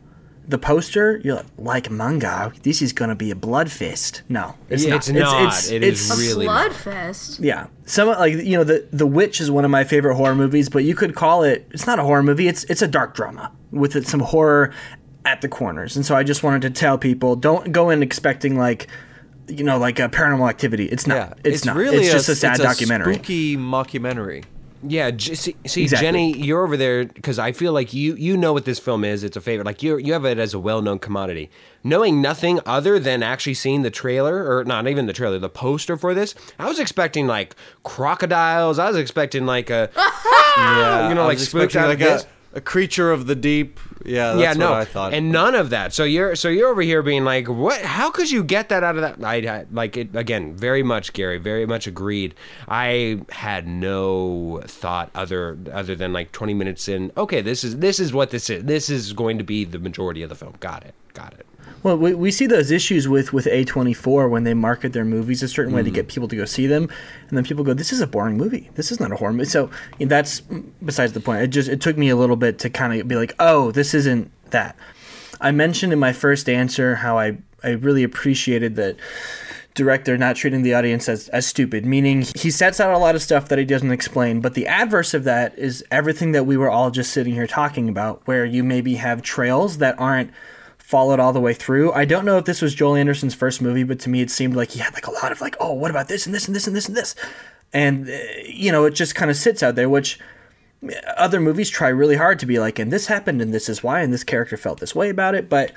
[0.46, 2.52] the poster, you're like, like manga.
[2.62, 4.22] This is gonna be a blood fist.
[4.28, 4.96] No, it's Yeah, not.
[4.96, 5.70] it's not.
[5.72, 6.70] It is A really not.
[6.72, 7.38] bloodfest.
[7.40, 10.68] Yeah, some like you know the the Witch is one of my favorite horror movies,
[10.68, 11.66] but you could call it.
[11.70, 12.48] It's not a horror movie.
[12.48, 14.72] It's it's a dark drama with some horror
[15.24, 15.94] at the corners.
[15.96, 18.88] And so I just wanted to tell people don't go in expecting like
[19.48, 20.86] you know like a paranormal activity.
[20.86, 21.14] It's not.
[21.44, 21.76] Yeah, it's, not.
[21.76, 23.14] really it's just a, it's sad documentary.
[23.14, 24.44] spooky mockumentary.
[24.84, 26.06] Yeah, j- see, see Exactly.
[26.06, 29.22] Jenny, you're over there because I feel like you you know what this film is.
[29.22, 29.64] It's a favorite.
[29.64, 31.50] Like you you have it as a well known commodity.
[31.84, 35.96] Knowing nothing other than actually seeing the trailer, or not even the trailer, the poster
[35.96, 38.78] for this, I was expecting like crocodiles.
[38.78, 39.90] I was expecting like a
[40.56, 42.26] Yeah, you know, like was spooked out like of this.
[42.54, 43.78] A, creature of the deep.
[44.04, 45.14] Yeah, that's yeah, no, what I thought.
[45.14, 45.92] and none of that.
[45.92, 47.82] So you're so you're over here being like, what?
[47.82, 49.24] How could you get that out of that?
[49.24, 50.56] I, I like it again.
[50.56, 51.38] Very much, Gary.
[51.38, 52.34] Very much agreed.
[52.68, 57.12] I had no thought other other than like 20 minutes in.
[57.16, 58.64] Okay, this is this is what this is.
[58.64, 60.54] This is going to be the majority of the film.
[60.60, 60.94] Got it.
[61.14, 61.46] Got it.
[61.82, 65.48] Well, we, we see those issues with with A24 when they market their movies a
[65.48, 65.94] certain way to mm.
[65.94, 66.88] get people to go see them,
[67.28, 68.70] and then people go, "This is a boring movie.
[68.74, 70.40] This is not a horror movie." So you know, that's
[70.84, 71.42] besides the point.
[71.42, 73.94] It just it took me a little bit to kind of be like, "Oh, this
[73.94, 74.76] isn't that."
[75.40, 78.96] I mentioned in my first answer how I I really appreciated that
[79.74, 83.22] director not treating the audience as, as stupid, meaning he sets out a lot of
[83.22, 84.40] stuff that he doesn't explain.
[84.40, 87.88] But the adverse of that is everything that we were all just sitting here talking
[87.88, 90.30] about, where you maybe have trails that aren't
[90.92, 91.90] followed all the way through.
[91.92, 94.54] I don't know if this was Joel Anderson's first movie, but to me it seemed
[94.54, 96.54] like he had like a lot of like, oh, what about this and this and
[96.54, 97.14] this and this and this,
[97.72, 98.12] and uh,
[98.46, 100.20] you know, it just kind of sits out there, which
[101.16, 104.02] other movies try really hard to be like, and this happened, and this is why,
[104.02, 105.48] and this character felt this way about it.
[105.48, 105.72] But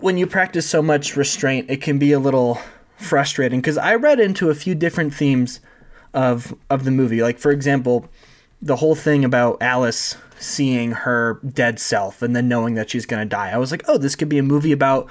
[0.00, 2.58] when you practice so much restraint, it can be a little
[2.98, 3.60] frustrating.
[3.60, 5.60] Because I read into a few different themes
[6.12, 7.22] of of the movie.
[7.22, 8.08] Like for example,
[8.60, 13.24] the whole thing about Alice seeing her dead self and then knowing that she's gonna
[13.24, 13.50] die.
[13.50, 15.08] I was like, oh, this could be a movie about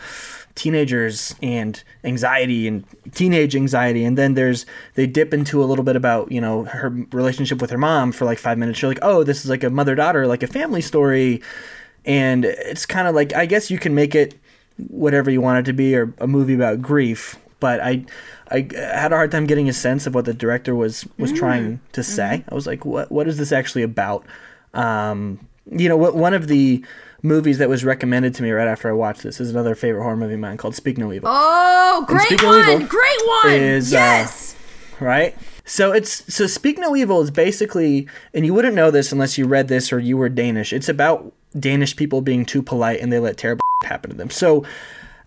[0.55, 4.03] teenagers and anxiety and teenage anxiety.
[4.03, 4.65] And then there's
[4.95, 8.25] they dip into a little bit about you know her relationship with her mom for
[8.25, 8.81] like five minutes.
[8.81, 11.41] You're like oh this is like a mother daughter like a family story.
[12.05, 14.33] And it's kind of like i guess you can make it
[14.87, 18.03] whatever you want it to be or a movie about grief but i
[18.49, 21.63] i had a hard time getting a sense of what the director was was trying
[21.63, 21.91] mm-hmm.
[21.91, 22.41] to say.
[22.41, 22.51] Mm-hmm.
[22.51, 24.25] I was like what what is this actually about
[24.73, 25.39] um
[25.71, 26.83] you know what one of the
[27.21, 30.15] movies that was recommended to me right after i watched this is another favorite horror
[30.17, 32.59] movie of mine called speak no evil Oh, great one!
[32.59, 33.53] evil, Great one!
[33.53, 34.55] is, uh, yes!
[34.99, 35.35] right?
[35.65, 39.45] So it's so Speak No Evil is basically, and you wouldn't know this unless you
[39.45, 40.73] read this or you were Danish.
[40.73, 44.29] It's about Danish people being too polite and they let terrible happen to them.
[44.31, 44.63] So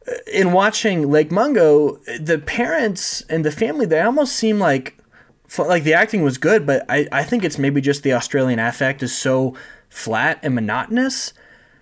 [0.09, 4.99] uh, in watching Lake Mungo, the parents and the family they almost seem like
[5.59, 9.03] like the acting was good, but I I think it's maybe just the Australian affect
[9.03, 9.55] is so
[9.89, 11.35] flat and monotonous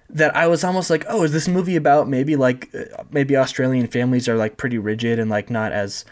[0.08, 3.86] that I was almost like, oh, is this movie about maybe like uh, maybe Australian
[3.86, 6.04] families are like pretty rigid and like not as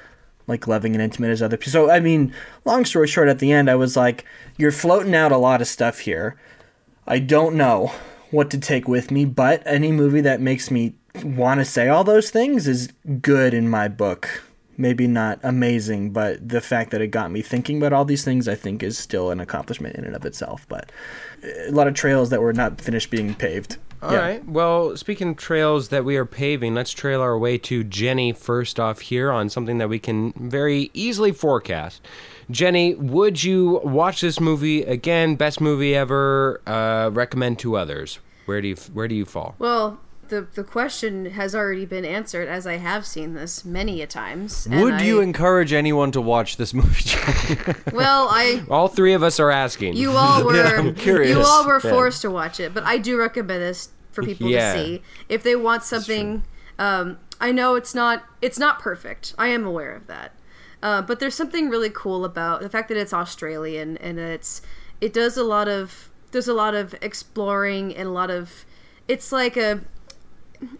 [0.46, 1.72] like loving and intimate as other people.
[1.72, 2.32] So I mean,
[2.64, 4.24] long story short, at the end, I was like,
[4.56, 6.36] you're floating out a lot of stuff here.
[7.06, 7.92] I don't know
[8.30, 10.94] what to take with me, but any movie that makes me
[11.24, 14.42] want to say all those things is good in my book.
[14.80, 18.46] Maybe not amazing, but the fact that it got me thinking about all these things,
[18.46, 20.64] I think, is still an accomplishment in and of itself.
[20.68, 20.90] But
[21.42, 23.76] uh, a lot of trails that were not finished being paved.
[24.00, 24.44] All right.
[24.44, 28.78] Well, speaking of trails that we are paving, let's trail our way to Jenny first
[28.78, 32.00] off here on something that we can very easily forecast.
[32.48, 35.34] Jenny, would you watch this movie again?
[35.34, 36.60] Best movie ever?
[36.64, 38.20] Uh, recommend to others?
[38.46, 39.56] Where do you Where do you fall?
[39.58, 39.98] Well,
[40.28, 44.66] the the question has already been answered as I have seen this many a times.
[44.66, 47.10] and Would you encourage anyone to watch this movie?
[47.92, 49.94] Well, I All three of us are asking.
[49.96, 51.36] you all were I'm curious.
[51.36, 51.90] you all were Yeah.
[51.90, 54.74] forced to watch it, but I do recommend this for people Yeah.
[54.74, 56.42] to see if they want something.
[56.78, 59.34] Um, I know it's not it's not perfect.
[59.38, 60.32] I am aware of that,
[60.82, 64.62] uh, but there's something really cool about the fact that it's Australian and it's
[65.00, 68.64] it does a lot of there's a lot of exploring and a lot of
[69.06, 69.80] it's like a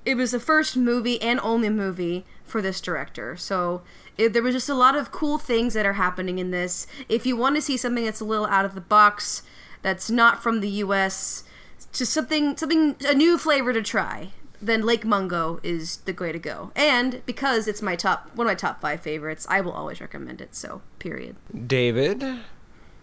[0.04, 3.36] it was the first movie and only movie for this director.
[3.36, 3.82] So
[4.16, 6.86] it, there was just a lot of cool things that are happening in this.
[7.08, 9.42] If you want to see something that's a little out of the box,
[9.82, 11.44] that's not from the U.S.,
[11.92, 16.38] just something something a new flavor to try, then Lake Mungo is the way to
[16.38, 16.72] go.
[16.74, 20.40] And because it's my top one of my top five favorites, I will always recommend
[20.40, 20.54] it.
[20.54, 21.36] So period.
[21.66, 22.24] David.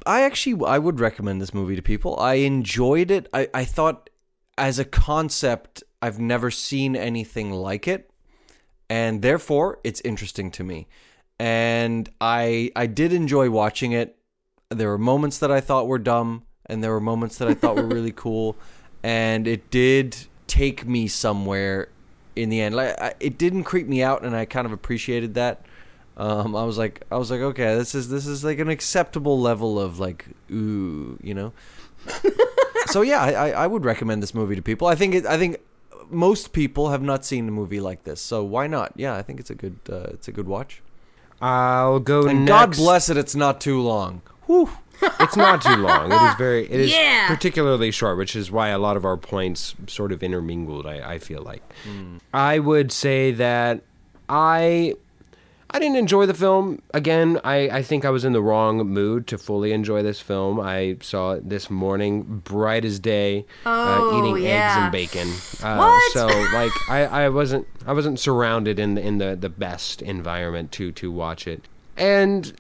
[0.06, 2.20] I actually I would recommend this movie to people.
[2.20, 3.28] I enjoyed it.
[3.34, 4.10] I, I thought
[4.58, 8.12] as a concept I've never seen anything like it
[8.90, 10.88] and therefore it's interesting to me.
[11.40, 14.16] And I I did enjoy watching it.
[14.70, 17.76] There were moments that I thought were dumb and there were moments that I thought
[17.76, 18.56] were really cool
[19.04, 21.90] and it did take me somewhere
[22.36, 22.76] in the end.
[22.76, 25.66] Like I, it didn't creep me out and I kind of appreciated that.
[26.18, 29.42] Um, I was like, I was like, okay, this is this is like an acceptable
[29.42, 31.52] level of like, ooh, you know.
[32.86, 34.88] so yeah, I, I I would recommend this movie to people.
[34.88, 35.58] I think it, I think
[36.10, 38.94] most people have not seen a movie like this, so why not?
[38.96, 40.82] Yeah, I think it's a good uh, it's a good watch.
[41.42, 42.50] I'll go And next.
[42.78, 44.22] God bless it, it's not too long.
[44.48, 44.70] Whew.
[45.20, 46.10] It's not too long.
[46.12, 46.64] It is very.
[46.64, 47.28] It is Yeah.
[47.28, 50.86] particularly short, which is why a lot of our points sort of intermingled.
[50.88, 51.62] I, I feel like.
[52.34, 53.82] I would say that
[54.30, 54.96] I.
[55.72, 56.82] I didn't enjoy the film.
[56.94, 60.60] Again, I, I think I was in the wrong mood to fully enjoy this film.
[60.60, 65.28] I saw it this morning, bright as day, Oh, uh, eating eggs and bacon.
[65.62, 66.12] Uh, What?
[66.14, 70.72] So like I, I wasn't I wasn't surrounded in the, in the, the best environment
[70.74, 71.68] to to watch it.
[71.98, 72.54] And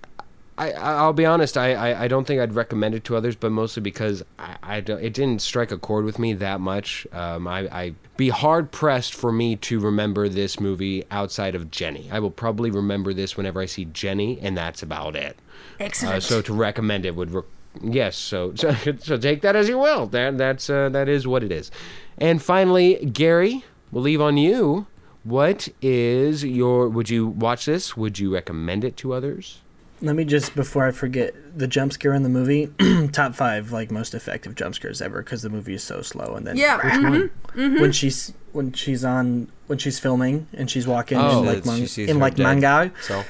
[0.57, 1.57] I, I'll be honest.
[1.57, 4.79] I, I, I don't think I'd recommend it to others, but mostly because I, I
[4.79, 7.05] don't, it didn't strike a chord with me that much.
[7.11, 12.09] Um, I I be hard pressed for me to remember this movie outside of Jenny.
[12.09, 15.37] I will probably remember this whenever I see Jenny, and that's about it.
[15.79, 16.15] Excellent.
[16.15, 17.41] Uh, so to recommend it would, re-
[17.81, 18.15] yes.
[18.15, 20.07] So, so so take that as you will.
[20.07, 21.69] That that's uh, that is what it is.
[22.17, 24.87] And finally, Gary, we'll leave on you.
[25.25, 26.87] What is your?
[26.87, 27.97] Would you watch this?
[27.97, 29.59] Would you recommend it to others?
[30.05, 32.69] Let me just before I forget the jump scare in the movie,
[33.11, 36.35] top five like most effective jump scares ever because the movie is so slow.
[36.35, 36.77] And then yeah.
[37.55, 37.81] mhm.
[37.81, 41.39] when she's when she's on when she's filming and she's walking Oh.
[41.39, 43.27] in That like she sees in like dead Mangao, self.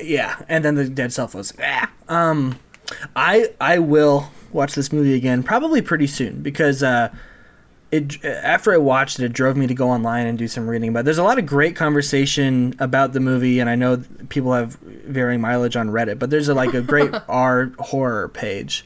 [0.00, 1.90] yeah, and then the dead self was ah.
[2.08, 2.58] Um,
[3.14, 7.14] I I will watch this movie again probably pretty soon because uh,
[7.96, 10.92] it after I watched it, it drove me to go online and do some reading.
[10.92, 14.74] But there's a lot of great conversation about the movie, and I know people have
[14.74, 16.18] varying mileage on Reddit.
[16.18, 18.84] But there's a, like a great R horror page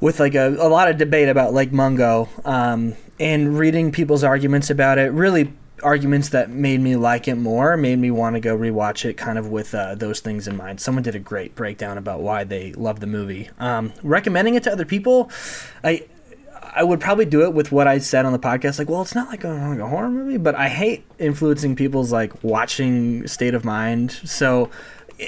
[0.00, 4.70] with like a, a lot of debate about Lake Mungo um, and reading people's arguments
[4.70, 5.12] about it.
[5.12, 5.52] Really,
[5.82, 9.38] arguments that made me like it more, made me want to go rewatch it, kind
[9.38, 10.80] of with uh, those things in mind.
[10.80, 13.50] Someone did a great breakdown about why they love the movie.
[13.58, 15.30] Um, recommending it to other people,
[15.82, 16.06] I.
[16.74, 19.14] I would probably do it with what I said on the podcast, like, well, it's
[19.14, 23.54] not like a, like a horror movie, but I hate influencing people's like watching state
[23.54, 24.12] of mind.
[24.12, 24.70] So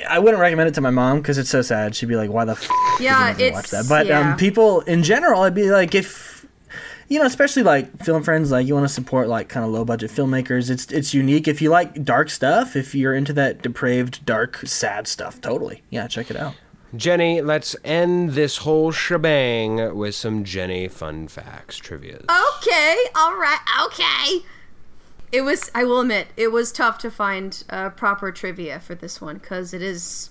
[0.09, 1.95] I wouldn't recommend it to my mom because it's so sad.
[1.95, 2.71] She'd be like, "Why the f-
[3.01, 4.33] Yeah, did you even it's watch that?" But yeah.
[4.33, 6.47] um, people in general, I'd be like, if
[7.09, 9.85] you know, especially like film friends, like you want to support like kind of low
[9.85, 10.71] budget filmmakers.
[10.71, 11.47] It's it's unique.
[11.47, 16.07] If you like dark stuff, if you're into that depraved, dark, sad stuff, totally, yeah,
[16.07, 16.55] check it out.
[16.95, 22.17] Jenny, let's end this whole shebang with some Jenny fun facts trivia.
[22.19, 24.45] Okay, all right, okay.
[25.33, 29.23] It was, I will admit, it was tough to find uh, proper trivia for this
[29.23, 30.31] one because it is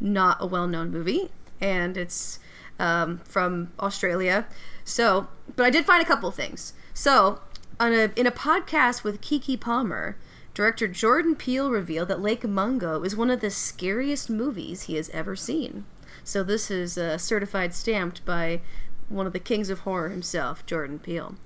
[0.00, 1.30] not a well known movie
[1.60, 2.38] and it's
[2.78, 4.46] um, from Australia.
[4.84, 6.72] So, but I did find a couple things.
[6.94, 7.40] So,
[7.78, 10.16] on a, in a podcast with Keke Palmer,
[10.54, 15.10] director Jordan Peele revealed that Lake Mungo is one of the scariest movies he has
[15.10, 15.84] ever seen.
[16.28, 18.60] So, this is uh, certified stamped by
[19.08, 21.36] one of the kings of horror himself, Jordan Peele.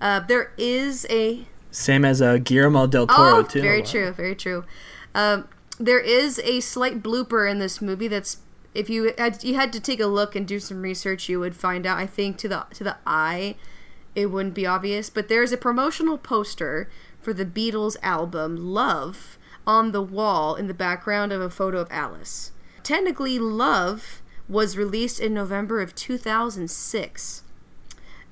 [0.00, 3.62] Uh, there is a Same as uh, Guillermo del Toro oh, too.
[3.62, 4.64] very true, very true.
[5.14, 8.38] Um, there is a slight blooper in this movie that's
[8.74, 11.54] if you had you had to take a look and do some research, you would
[11.54, 11.98] find out.
[11.98, 13.54] I think to the to the eye,
[14.16, 16.90] it wouldn't be obvious, but there's a promotional poster
[17.22, 21.88] for the Beatles album Love on the wall in the background of a photo of
[21.92, 22.50] Alice.
[22.82, 27.42] Technically, Love was released in November of 2006.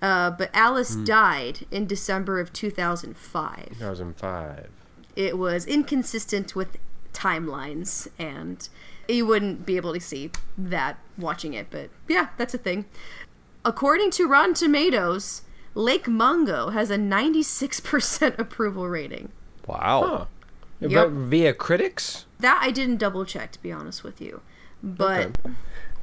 [0.01, 1.05] Uh, but Alice Hmm.
[1.05, 3.69] died in December of 2005.
[3.79, 4.69] 2005.
[5.15, 6.77] It was inconsistent with
[7.13, 8.69] timelines, and
[9.09, 11.69] you wouldn't be able to see that watching it.
[11.71, 12.87] But yeah, that's a thing.
[13.65, 15.43] According to Rotten Tomatoes,
[15.75, 19.31] Lake Mungo has a 96% approval rating.
[19.67, 20.03] Wow.
[20.05, 20.25] Huh.
[20.81, 20.91] Yep.
[20.93, 22.25] But via critics?
[22.41, 24.41] That I didn't double check, to be honest with you.
[24.83, 25.39] But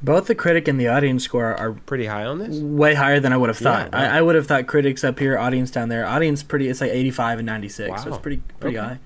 [0.02, 2.58] Both the critic and the audience score are Pretty high on this?
[2.58, 3.90] way higher than I would have thought.
[3.92, 4.14] Yeah, wow.
[4.14, 6.06] I, I would have thought critics up here, audience down there.
[6.06, 8.14] Audience pretty, it's like 85 and 96, so Wow.
[8.16, 8.86] it's pretty pretty Okay.
[8.86, 8.98] high.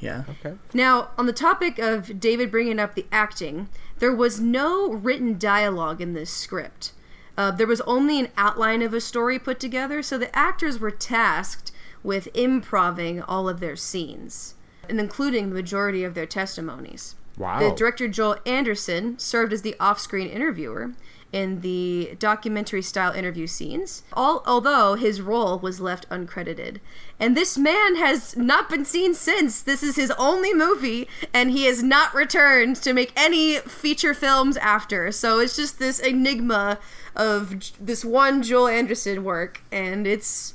[0.00, 0.24] Yeah.
[0.44, 0.56] Okay.
[0.74, 3.68] Now, on the topic of David bringing up the acting,
[4.00, 6.92] there was no written dialogue in this script.
[7.38, 10.90] Uh, there was only an outline of a story put together, so the actors were
[10.90, 11.70] tasked
[12.02, 14.54] with improving all of their scenes
[14.88, 17.14] and including the majority of their testimonies.
[17.42, 17.58] Wow.
[17.58, 20.92] The director Joel Anderson served as the off-screen interviewer
[21.32, 26.78] in the documentary-style interview scenes, all, although his role was left uncredited.
[27.18, 29.60] And this man has not been seen since.
[29.60, 34.56] This is his only movie, and he has not returned to make any feature films
[34.58, 35.10] after.
[35.10, 36.78] So it's just this enigma
[37.16, 40.54] of this one Joel Anderson work, and it's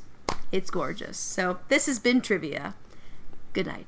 [0.54, 1.18] it's gorgeous.
[1.18, 2.76] So this has been trivia.
[3.52, 3.88] Good night.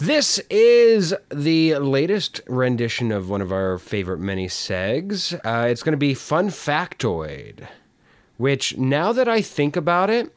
[0.00, 5.34] This is the latest rendition of one of our favorite mini segs.
[5.44, 7.66] Uh, it's going to be Fun Factoid,
[8.38, 10.32] which now that I think about it,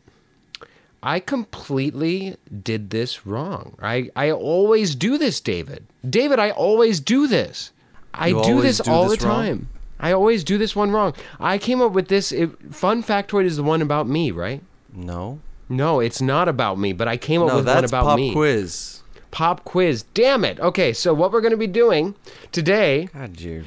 [1.01, 3.75] I completely did this wrong.
[3.81, 5.85] I, I always do this, David.
[6.07, 7.71] David, I always do this.
[8.13, 9.43] I You do this do all this the wrong?
[9.45, 9.69] time.
[9.99, 11.13] I always do this one wrong.
[11.39, 12.33] I came up with this.
[12.33, 14.61] It, Fun Factoid is the one about me, right?
[14.93, 15.39] No.
[15.69, 18.17] No, it's not about me, but I came up No, with one that's about pop
[18.17, 18.33] me.
[18.33, 18.99] quiz.
[19.33, 20.03] Pop quiz.
[20.13, 20.59] Damn it.
[20.59, 22.13] Okay, so what we're going to be doing
[22.51, 23.65] today God, you.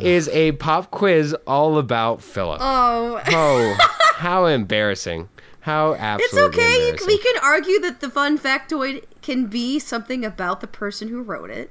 [0.00, 2.60] is a pop quiz all about Philip.
[2.62, 3.20] Oh.
[3.28, 3.76] Oh,
[4.14, 5.28] how embarrassing.
[5.60, 6.72] How It's absolutely okay.
[6.72, 7.06] You, embarrassing.
[7.06, 11.50] we can argue that the fun factoid can be something about the person who wrote
[11.50, 11.70] it.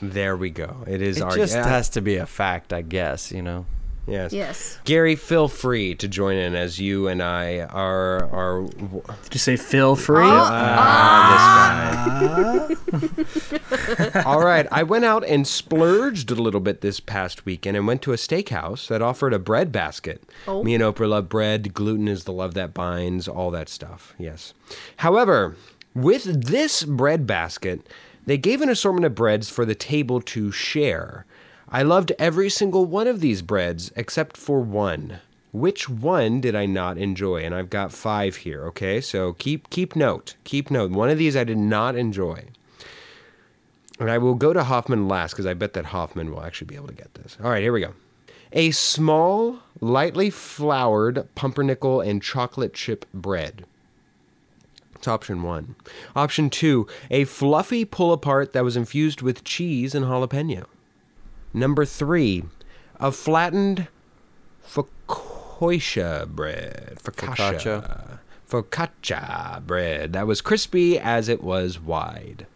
[0.00, 0.82] There we go.
[0.88, 3.30] It is It our just yeah, has to be a fact, I guess.
[3.30, 3.66] You know.
[4.06, 4.32] Yes.
[4.32, 4.78] Yes.
[4.84, 9.56] Gary, feel free to join in as you and I are are Did you say
[9.56, 10.24] feel free?
[10.24, 11.76] Ah,
[12.68, 14.22] this guy.
[14.24, 18.02] All right, I went out and splurged a little bit this past weekend and went
[18.02, 20.22] to a steakhouse that offered a bread basket.
[20.46, 20.62] Oh.
[20.62, 21.74] Me and Oprah love bread.
[21.74, 23.28] Gluten is the love that binds.
[23.28, 24.14] All that stuff.
[24.18, 24.54] Yes.
[24.98, 25.56] However,
[25.94, 27.88] with this bread basket,
[28.26, 31.26] they gave an assortment of breads for the table to share.
[31.74, 35.20] I loved every single one of these breads except for one.
[35.52, 37.44] Which one did I not enjoy?
[37.44, 39.00] And I've got five here, okay?
[39.00, 40.36] So keep keep note.
[40.44, 40.90] Keep note.
[40.90, 42.44] One of these I did not enjoy.
[43.98, 46.74] And I will go to Hoffman last because I bet that Hoffman will actually be
[46.74, 47.38] able to get this.
[47.42, 47.94] All right, here we go.
[48.52, 53.64] A small, lightly floured pumpernickel and chocolate chip bread.
[54.94, 55.74] It's option one.
[56.14, 60.66] Option two, a fluffy pull apart that was infused with cheese and jalapeno.
[61.54, 62.44] Number three,
[62.98, 63.88] a flattened
[64.66, 66.98] focaccia bread.
[67.02, 68.18] Focaccia.
[68.48, 72.46] Focaccia bread that was crispy as it was wide.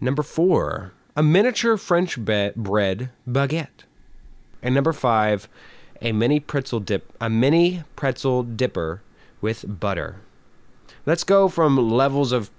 [0.00, 3.84] Number four, a miniature French be- bread baguette.
[4.62, 5.48] And number five,
[6.00, 9.02] a mini pretzel dip, a mini pretzel dipper
[9.40, 10.16] with butter.
[11.06, 12.50] Let's go from levels of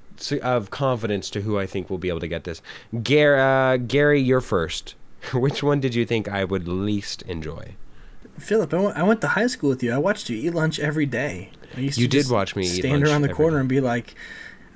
[0.41, 2.61] of confidence to who I think will be able to get this.
[3.03, 4.95] Gary, uh, Gary, you're first.
[5.33, 7.75] Which one did you think I would least enjoy?
[8.37, 9.93] Philip, I went, I went to high school with you.
[9.93, 11.51] I watched you eat lunch every day.
[11.75, 13.59] I used You to did watch me eat stand lunch around the corner day.
[13.61, 14.13] and be like,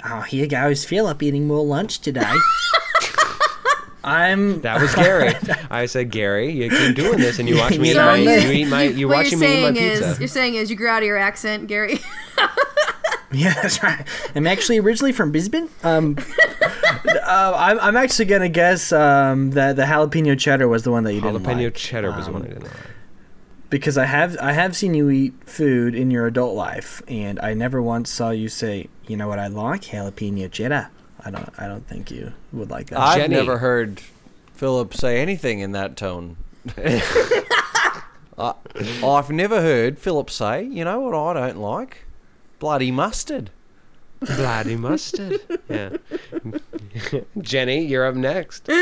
[0.05, 2.31] "Oh, here goes Philip eating more lunch today."
[4.03, 4.61] I'm.
[4.61, 5.33] That was Gary.
[5.69, 8.51] I said, Gary, you keep doing this, and you watch me eat my, you- you
[8.51, 10.11] eat my, you what watching you're me eat my saying pizza.
[10.11, 11.99] is you're saying is you grew out of your accent, Gary.
[13.31, 14.07] Yeah, that's right.
[14.33, 15.69] I'm actually originally from Brisbane.
[15.83, 16.17] Um,
[17.05, 21.13] uh, I'm, I'm actually gonna guess um, that the jalapeno cheddar was the one that
[21.13, 22.73] you didn't Jalapeno cheddar was the one I Um, didn't like.
[23.69, 27.53] because I have I have seen you eat food in your adult life, and I
[27.53, 29.81] never once saw you say, "You know what I like?
[29.83, 30.89] Jalapeno cheddar."
[31.23, 32.99] I don't I don't think you would like that.
[32.99, 33.35] I've Jenny.
[33.35, 34.01] never heard
[34.53, 36.37] Philip say anything in that tone.
[38.37, 38.53] uh,
[39.03, 42.05] I've never heard Philip say, you know what I don't like?
[42.59, 43.51] Bloody mustard.
[44.21, 45.39] Bloody mustard.
[45.69, 45.97] Yeah.
[47.41, 48.69] Jenny, you're up next.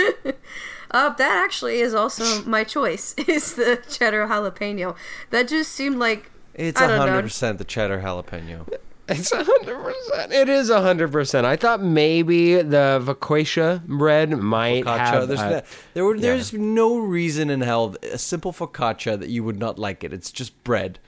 [0.90, 3.14] Uh, that actually is also my choice.
[3.28, 4.96] Is the cheddar jalapeno?
[5.32, 7.22] That just seemed like It's I don't know.
[7.22, 8.66] 100% the cheddar jalapeno.
[9.10, 10.32] It's a hundred percent.
[10.34, 11.46] It is a hundred percent.
[11.46, 14.98] I thought maybe the focaccia bread might Focaccia.
[14.98, 15.28] have.
[15.28, 15.62] There's, uh,
[15.94, 20.04] there were, there's no reason in hell a simple focaccia that you would not like
[20.04, 20.12] it.
[20.14, 21.00] It's just bread.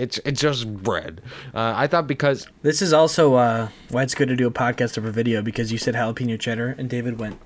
[0.00, 1.20] It's it's just bread.
[1.54, 4.96] Uh, I thought because This is also uh, why it's good to do a podcast
[4.98, 7.38] over video because you said jalapeno cheddar and David went.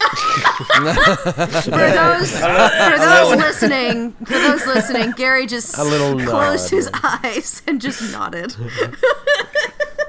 [0.00, 6.76] For those for those listening, for those listening, Gary just A little closed nod.
[6.76, 8.54] his eyes and just nodded.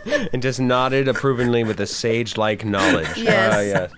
[0.34, 3.18] and just nodded approvingly with a sage-like knowledge.
[3.18, 3.54] Yes.
[3.56, 3.92] Uh, yes.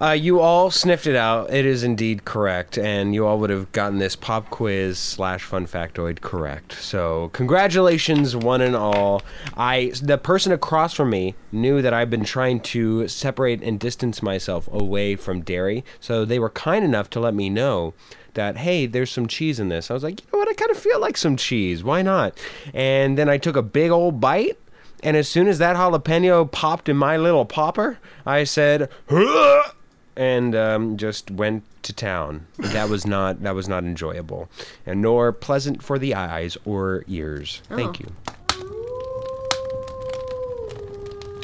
[0.00, 1.52] Uh, you all sniffed it out.
[1.52, 5.66] It is indeed correct, and you all would have gotten this pop quiz slash fun
[5.66, 6.72] factoid correct.
[6.72, 9.22] So, congratulations, one and all.
[9.56, 14.22] I, the person across from me, knew that I've been trying to separate and distance
[14.22, 17.94] myself away from dairy, so they were kind enough to let me know
[18.34, 19.90] that hey, there's some cheese in this.
[19.90, 20.48] I was like, you know what?
[20.48, 21.84] I kind of feel like some cheese.
[21.84, 22.36] Why not?
[22.72, 24.58] And then I took a big old bite.
[25.02, 29.72] And as soon as that jalapeno popped in my little popper, I said, "Huh!"
[30.16, 32.46] And um, just went to town.
[32.58, 34.48] That was not that was not enjoyable,
[34.86, 37.62] and nor pleasant for the eyes or ears.
[37.68, 38.12] Thank you.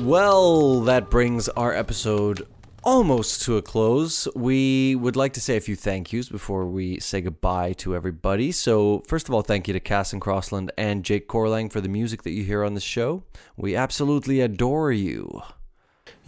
[0.03, 2.47] Well, that brings our episode
[2.83, 4.27] almost to a close.
[4.35, 8.53] We would like to say a few thank yous before we say goodbye to everybody.
[8.53, 11.89] So, first of all, thank you to Cass and Crossland and Jake Corlang for the
[11.89, 13.25] music that you hear on the show.
[13.57, 15.43] We absolutely adore you.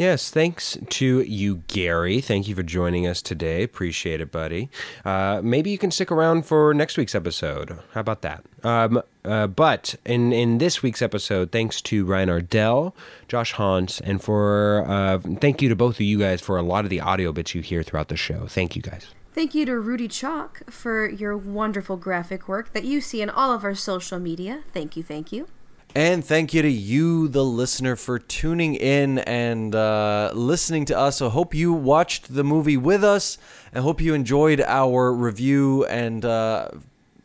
[0.03, 2.21] Yes, thanks to you, Gary.
[2.21, 3.63] Thank you for joining us today.
[3.63, 4.69] Appreciate it, buddy.
[5.05, 7.79] Uh, maybe you can stick around for next week's episode.
[7.93, 8.45] How about that?
[8.65, 12.97] Um, uh, but in in this week's episode, thanks to Ryan Ardell,
[13.29, 16.83] Josh Hans, and for uh, thank you to both of you guys for a lot
[16.83, 18.49] of the audio bits you hear throughout the show.
[18.49, 19.07] Thank you guys.
[19.37, 23.53] Thank you to Rudy Chalk for your wonderful graphic work that you see in all
[23.53, 24.65] of our social media.
[24.73, 25.47] Thank you, thank you.
[25.95, 31.21] And thank you to you, the listener, for tuning in and uh, listening to us.
[31.21, 33.37] I hope you watched the movie with us.
[33.75, 36.71] I hope you enjoyed our review and uh,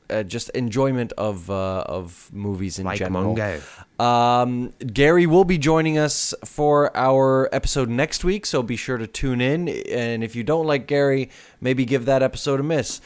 [0.10, 3.36] uh, just enjoyment of uh, of movies in Like general.
[3.36, 3.62] Mungo.
[4.00, 9.08] Um, Gary will be joining us for our episode next week, so be sure to
[9.08, 9.70] tune in.
[9.70, 11.30] And if you don't like Gary,
[11.62, 13.00] maybe give that episode a miss.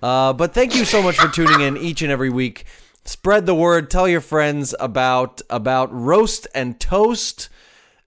[0.00, 2.64] Uh, but thank you so much for tuning in each and every week.
[3.08, 3.88] Spread the word.
[3.90, 7.48] Tell your friends about about roast and toast.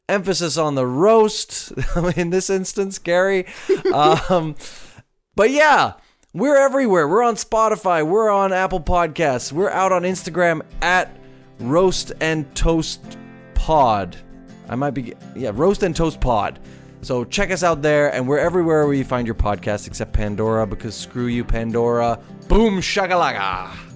[0.08, 1.74] Emphasis on the roast
[2.16, 3.48] in this instance, Gary.
[3.92, 4.56] Um,
[5.36, 5.94] but yeah,
[6.34, 7.08] we're everywhere.
[7.08, 8.06] We're on Spotify.
[8.06, 9.52] We're on Apple Podcasts.
[9.52, 11.10] We're out on Instagram at
[11.60, 13.18] Roast and Toast
[13.56, 14.16] Pod.
[14.70, 16.60] I might be, yeah, Roast and Toast Pod.
[17.02, 20.68] So check us out there, and we're everywhere where you find your podcast except Pandora,
[20.68, 22.20] because screw you, Pandora.
[22.48, 23.91] Boom shakalaka.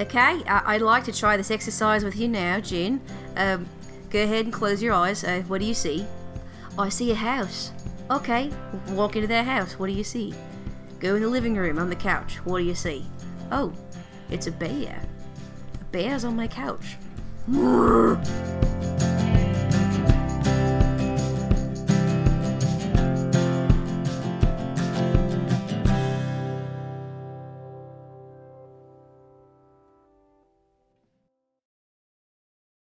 [0.00, 3.00] Okay, I- I'd like to try this exercise with you now, June.
[3.36, 3.66] Um,
[4.08, 5.22] go ahead and close your eyes.
[5.22, 6.06] Uh, what do you see?
[6.78, 7.72] I see a house.
[8.10, 8.50] Okay,
[8.88, 9.78] walk into that house.
[9.78, 10.34] What do you see?
[11.00, 12.36] Go in the living room on the couch.
[12.44, 13.04] What do you see?
[13.52, 13.72] Oh,
[14.30, 15.02] it's a bear.
[15.80, 16.96] A bear's on my couch.